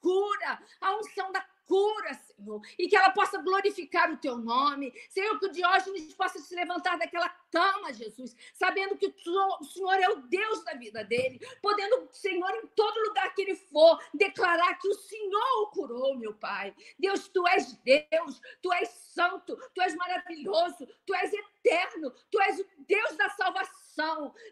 a 0.80 0.96
unção 0.96 1.30
da 1.32 1.44
cura, 1.66 2.14
Senhor, 2.14 2.60
e 2.78 2.88
que 2.88 2.96
ela 2.96 3.10
possa 3.10 3.38
glorificar 3.38 4.10
o 4.12 4.16
teu 4.18 4.36
nome. 4.36 4.92
Senhor, 5.08 5.38
que 5.38 5.46
o 5.46 5.52
Diógenes 5.52 6.12
possa 6.14 6.38
se 6.38 6.54
levantar 6.54 6.98
daquela 6.98 7.28
cama, 7.50 7.92
Jesus, 7.92 8.36
sabendo 8.52 8.96
que 8.96 9.06
o 9.06 9.64
Senhor 9.64 9.94
é 9.94 10.08
o 10.10 10.16
Deus 10.22 10.64
da 10.64 10.74
vida 10.74 11.04
dele, 11.04 11.40
podendo, 11.62 12.08
Senhor, 12.12 12.50
em 12.56 12.66
todo 12.68 13.08
lugar 13.08 13.34
que 13.34 13.42
ele 13.42 13.56
for, 13.56 13.98
declarar 14.12 14.74
que 14.78 14.88
o 14.88 14.94
Senhor 14.94 15.62
o 15.62 15.70
curou, 15.70 16.16
meu 16.16 16.34
Pai. 16.34 16.74
Deus, 16.98 17.28
tu 17.28 17.46
és 17.48 17.72
Deus, 17.82 18.40
tu 18.60 18.72
és 18.72 18.88
santo, 18.88 19.56
tu 19.74 19.80
és 19.82 19.94
maravilhoso, 19.94 20.86
tu 21.06 21.14
és 21.14 21.32
eterno, 21.32 22.10
tu 22.30 22.40
és 22.42 22.60
o 22.60 22.66
Deus 22.86 23.16
da 23.16 23.28
salvação 23.30 23.81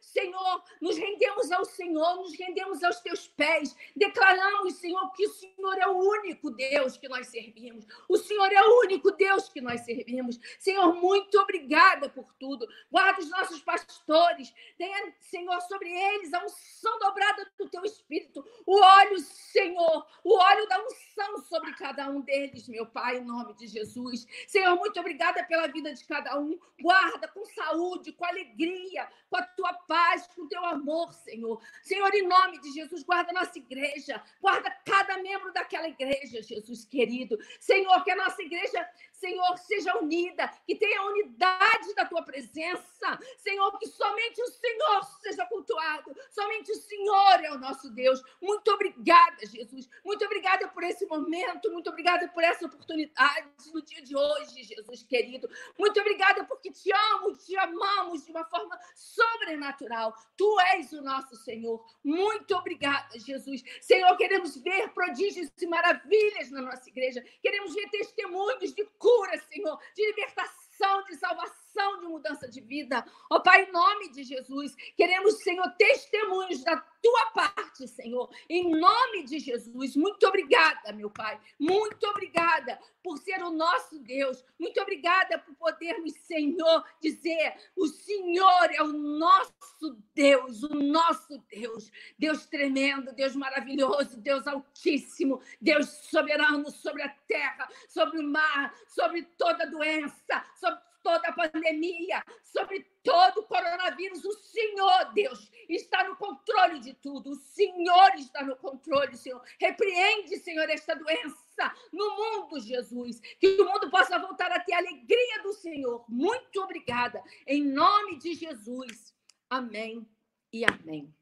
Senhor, 0.00 0.62
nos 0.80 0.96
rendemos 0.96 1.50
ao 1.50 1.64
Senhor, 1.64 2.16
nos 2.16 2.38
rendemos 2.38 2.84
aos 2.84 3.00
teus 3.00 3.26
pés. 3.26 3.74
Declaramos, 3.96 4.74
Senhor, 4.74 5.10
que 5.12 5.26
o 5.26 5.32
Senhor 5.32 5.78
é 5.78 5.86
o 5.86 5.96
único 5.96 6.50
Deus 6.50 6.96
que 6.96 7.08
nós 7.08 7.28
servimos. 7.28 7.86
O 8.08 8.16
Senhor 8.16 8.52
é 8.52 8.62
o 8.62 8.80
único 8.80 9.10
Deus 9.12 9.48
que 9.48 9.60
nós 9.60 9.80
servimos. 9.80 10.38
Senhor, 10.58 10.94
muito 10.94 11.38
obrigada 11.38 12.08
por 12.10 12.32
tudo. 12.38 12.68
Guarda 12.90 13.20
os 13.20 13.30
nossos 13.30 13.62
pastores. 13.62 14.52
Tenha, 14.76 15.14
Senhor, 15.20 15.60
sobre 15.62 15.90
eles 15.90 16.34
a 16.34 16.44
unção 16.44 16.98
dobrada 16.98 17.50
do 17.58 17.68
teu 17.68 17.82
espírito. 17.84 18.44
O 18.66 18.78
óleo, 18.78 19.18
Senhor, 19.20 20.06
o 20.22 20.34
óleo 20.34 20.68
da 20.68 20.84
unção 20.84 21.38
sobre 21.48 21.72
cada 21.74 22.08
um 22.10 22.20
deles, 22.20 22.68
meu 22.68 22.86
Pai, 22.86 23.18
em 23.18 23.24
nome 23.24 23.54
de 23.54 23.66
Jesus. 23.66 24.26
Senhor, 24.46 24.76
muito 24.76 25.00
obrigada 25.00 25.42
pela 25.44 25.66
vida 25.66 25.94
de 25.94 26.04
cada 26.04 26.38
um. 26.38 26.58
Guarda 26.80 27.28
com 27.28 27.44
saúde, 27.46 28.12
com 28.12 28.24
alegria, 28.24 29.08
com 29.30 29.36
a 29.36 29.42
tua 29.42 29.72
paz, 29.72 30.26
com 30.34 30.42
o 30.42 30.48
teu 30.48 30.64
amor, 30.64 31.12
Senhor. 31.14 31.62
Senhor, 31.82 32.12
em 32.12 32.26
nome 32.26 32.60
de 32.60 32.72
Jesus, 32.72 33.04
guarda 33.04 33.32
nossa 33.32 33.56
igreja, 33.56 34.20
guarda 34.40 34.70
cada 34.84 35.18
membro 35.22 35.52
daquela 35.52 35.88
igreja, 35.88 36.42
Jesus 36.42 36.84
querido. 36.84 37.38
Senhor, 37.60 38.02
que 38.02 38.10
a 38.10 38.16
nossa 38.16 38.42
igreja 38.42 38.86
Senhor, 39.20 39.58
seja 39.58 39.96
unida, 39.98 40.48
que 40.66 40.74
tenha 40.74 41.02
unidade 41.02 41.94
da 41.94 42.06
tua 42.06 42.22
presença. 42.22 43.18
Senhor, 43.36 43.78
que 43.78 43.86
somente 43.86 44.40
o 44.40 44.46
Senhor 44.46 45.04
seja 45.20 45.46
cultuado, 45.46 46.16
somente 46.30 46.72
o 46.72 46.74
Senhor 46.74 47.44
é 47.44 47.52
o 47.52 47.58
nosso 47.58 47.90
Deus. 47.90 48.22
Muito 48.40 48.70
obrigada, 48.72 49.44
Jesus. 49.46 49.88
Muito 50.02 50.24
obrigada 50.24 50.68
por 50.68 50.82
esse 50.82 51.04
momento, 51.06 51.70
muito 51.70 51.90
obrigada 51.90 52.28
por 52.28 52.42
essa 52.42 52.64
oportunidade 52.64 53.46
no 53.74 53.82
dia 53.82 54.02
de 54.02 54.16
hoje, 54.16 54.62
Jesus 54.62 55.02
querido. 55.02 55.48
Muito 55.78 56.00
obrigada 56.00 56.44
porque 56.44 56.72
te 56.72 56.90
amo, 56.90 57.36
te 57.36 57.56
amamos 57.58 58.24
de 58.24 58.30
uma 58.30 58.44
forma 58.46 58.78
sobrenatural. 58.94 60.14
Tu 60.36 60.60
és 60.72 60.92
o 60.92 61.02
nosso 61.02 61.36
Senhor. 61.36 61.84
Muito 62.02 62.54
obrigada, 62.56 63.18
Jesus. 63.18 63.62
Senhor, 63.82 64.16
queremos 64.16 64.56
ver 64.56 64.88
prodígios 64.94 65.50
e 65.60 65.66
maravilhas 65.66 66.50
na 66.50 66.62
nossa 66.62 66.88
igreja. 66.88 67.22
Queremos 67.42 67.74
ver 67.74 67.90
testemunhos 67.90 68.72
de 68.72 68.84
cura 68.98 69.09
cura, 69.10 69.38
Senhor, 69.38 69.78
de 69.94 70.06
libertação, 70.06 71.02
de 71.04 71.16
salvação, 71.16 71.69
de 72.00 72.06
mudança 72.06 72.48
de 72.48 72.60
vida. 72.60 73.04
Ó 73.30 73.36
oh, 73.36 73.42
Pai, 73.42 73.64
em 73.64 73.72
nome 73.72 74.10
de 74.10 74.22
Jesus, 74.22 74.74
queremos, 74.96 75.42
Senhor, 75.42 75.68
testemunhos 75.78 76.62
da 76.64 76.76
tua 76.76 77.26
parte, 77.32 77.88
Senhor, 77.88 78.28
em 78.48 78.70
nome 78.70 79.24
de 79.24 79.38
Jesus. 79.38 79.96
Muito 79.96 80.26
obrigada, 80.26 80.92
meu 80.92 81.10
Pai. 81.10 81.40
Muito 81.58 82.06
obrigada 82.06 82.78
por 83.02 83.18
ser 83.18 83.42
o 83.42 83.50
nosso 83.50 83.98
Deus. 84.00 84.44
Muito 84.58 84.80
obrigada 84.80 85.38
por 85.38 85.54
podermos, 85.54 86.12
Senhor, 86.26 86.84
dizer: 87.00 87.54
o 87.76 87.86
Senhor 87.86 88.70
é 88.72 88.82
o 88.82 88.92
nosso 88.92 89.96
Deus, 90.14 90.62
o 90.62 90.74
nosso 90.74 91.38
Deus. 91.48 91.90
Deus 92.18 92.46
tremendo, 92.46 93.12
Deus 93.14 93.34
maravilhoso, 93.34 94.20
Deus 94.20 94.46
altíssimo, 94.46 95.40
Deus 95.60 95.88
soberano 96.10 96.70
sobre 96.70 97.02
a 97.02 97.08
terra, 97.26 97.68
sobre 97.88 98.18
o 98.18 98.28
mar, 98.28 98.74
sobre 98.88 99.22
toda 99.22 99.70
doença, 99.70 100.44
sobre 100.58 100.89
toda 101.02 101.28
a 101.28 101.32
pandemia, 101.32 102.24
sobre 102.42 102.86
todo 103.02 103.40
o 103.40 103.46
coronavírus. 103.46 104.24
O 104.24 104.32
Senhor, 104.32 105.12
Deus, 105.14 105.50
está 105.68 106.04
no 106.04 106.16
controle 106.16 106.80
de 106.80 106.94
tudo. 106.94 107.30
O 107.30 107.36
Senhor 107.36 108.14
está 108.16 108.44
no 108.44 108.56
controle, 108.56 109.16
Senhor. 109.16 109.42
Repreende, 109.58 110.38
Senhor, 110.38 110.68
esta 110.68 110.94
doença 110.94 111.74
no 111.92 112.16
mundo, 112.16 112.60
Jesus. 112.60 113.20
Que 113.38 113.60
o 113.60 113.64
mundo 113.64 113.90
possa 113.90 114.18
voltar 114.18 114.50
a 114.52 114.60
ter 114.60 114.74
a 114.74 114.78
alegria 114.78 115.42
do 115.42 115.52
Senhor. 115.52 116.04
Muito 116.08 116.60
obrigada. 116.62 117.22
Em 117.46 117.62
nome 117.62 118.18
de 118.18 118.34
Jesus. 118.34 119.14
Amém 119.48 120.06
e 120.52 120.64
amém. 120.64 121.14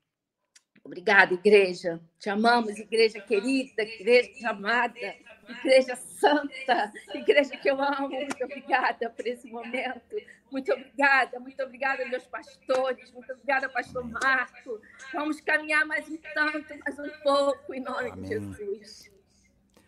Obrigada, 0.84 1.34
igreja. 1.34 2.00
Te 2.18 2.30
amamos, 2.30 2.78
igreja 2.78 3.20
querida, 3.20 3.82
igreja 3.82 4.50
amada, 4.50 4.98
igreja 5.48 5.96
santa, 5.96 6.92
igreja 7.14 7.56
que 7.56 7.70
eu 7.70 7.80
amo. 7.80 8.08
Muito 8.08 8.44
obrigada 8.44 9.10
por 9.10 9.26
esse 9.26 9.50
momento. 9.50 10.16
Muito 10.50 10.72
obrigada, 10.72 11.38
muito 11.40 11.62
obrigada, 11.62 12.04
meus 12.06 12.24
pastores. 12.26 13.10
Muito 13.12 13.32
obrigada, 13.32 13.68
pastor 13.68 14.04
Marco. 14.04 14.80
Vamos 15.12 15.40
caminhar 15.40 15.84
mais 15.86 16.08
um 16.08 16.16
tanto, 16.34 16.74
mais 16.84 16.98
um 16.98 17.10
pouco, 17.22 17.74
em 17.74 17.80
nome 17.80 18.10
Amém. 18.10 18.22
de 18.22 18.28
Jesus. 18.28 19.10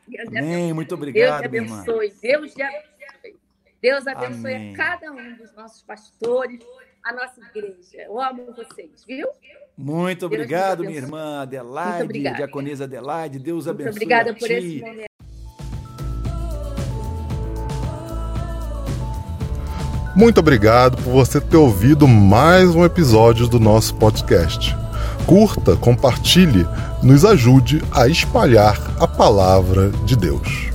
Deus 0.07 0.29
Amém. 0.29 0.73
Muito 0.73 0.95
obrigado, 0.95 1.49
Deus 1.49 1.67
te 1.67 1.69
abençoe. 1.69 2.15
Deus 2.21 2.55
te 2.55 2.63
abençoe. 2.63 3.41
Deus 3.81 4.07
abençoe 4.07 4.55
Amém. 4.55 4.75
a 4.75 4.77
cada 4.77 5.13
um 5.13 5.37
dos 5.37 5.53
nossos 5.55 5.83
pastores 5.83 6.61
a 7.03 7.13
nossa 7.13 7.41
igreja. 7.41 8.03
Eu 8.03 8.21
amo 8.21 8.53
vocês, 8.55 9.05
viu? 9.07 9.29
Muito 9.77 10.27
obrigado, 10.27 10.85
minha 10.85 10.99
irmã 10.99 11.43
Adelaide, 11.43 12.21
diaconisa 12.35 12.85
Adelaide. 12.85 13.39
Deus 13.39 13.67
Muito 13.67 13.71
abençoe. 13.77 13.93
Obrigada 13.93 14.35
por 14.35 14.51
esse 14.51 14.81
momento. 14.81 15.10
Muito 20.15 20.41
obrigado 20.41 20.97
por 21.03 21.13
você 21.13 21.41
ter 21.41 21.57
ouvido 21.57 22.09
mais 22.09 22.75
um 22.75 22.85
episódio 22.85 23.47
do 23.47 23.61
nosso 23.61 23.95
podcast. 23.95 24.77
Curta, 25.25 25.77
compartilhe, 25.77 26.67
nos 27.01 27.25
ajude 27.25 27.81
a 27.93 28.09
espalhar 28.09 28.77
a 28.99 29.07
palavra 29.07 29.91
de 30.05 30.17
Deus. 30.17 30.70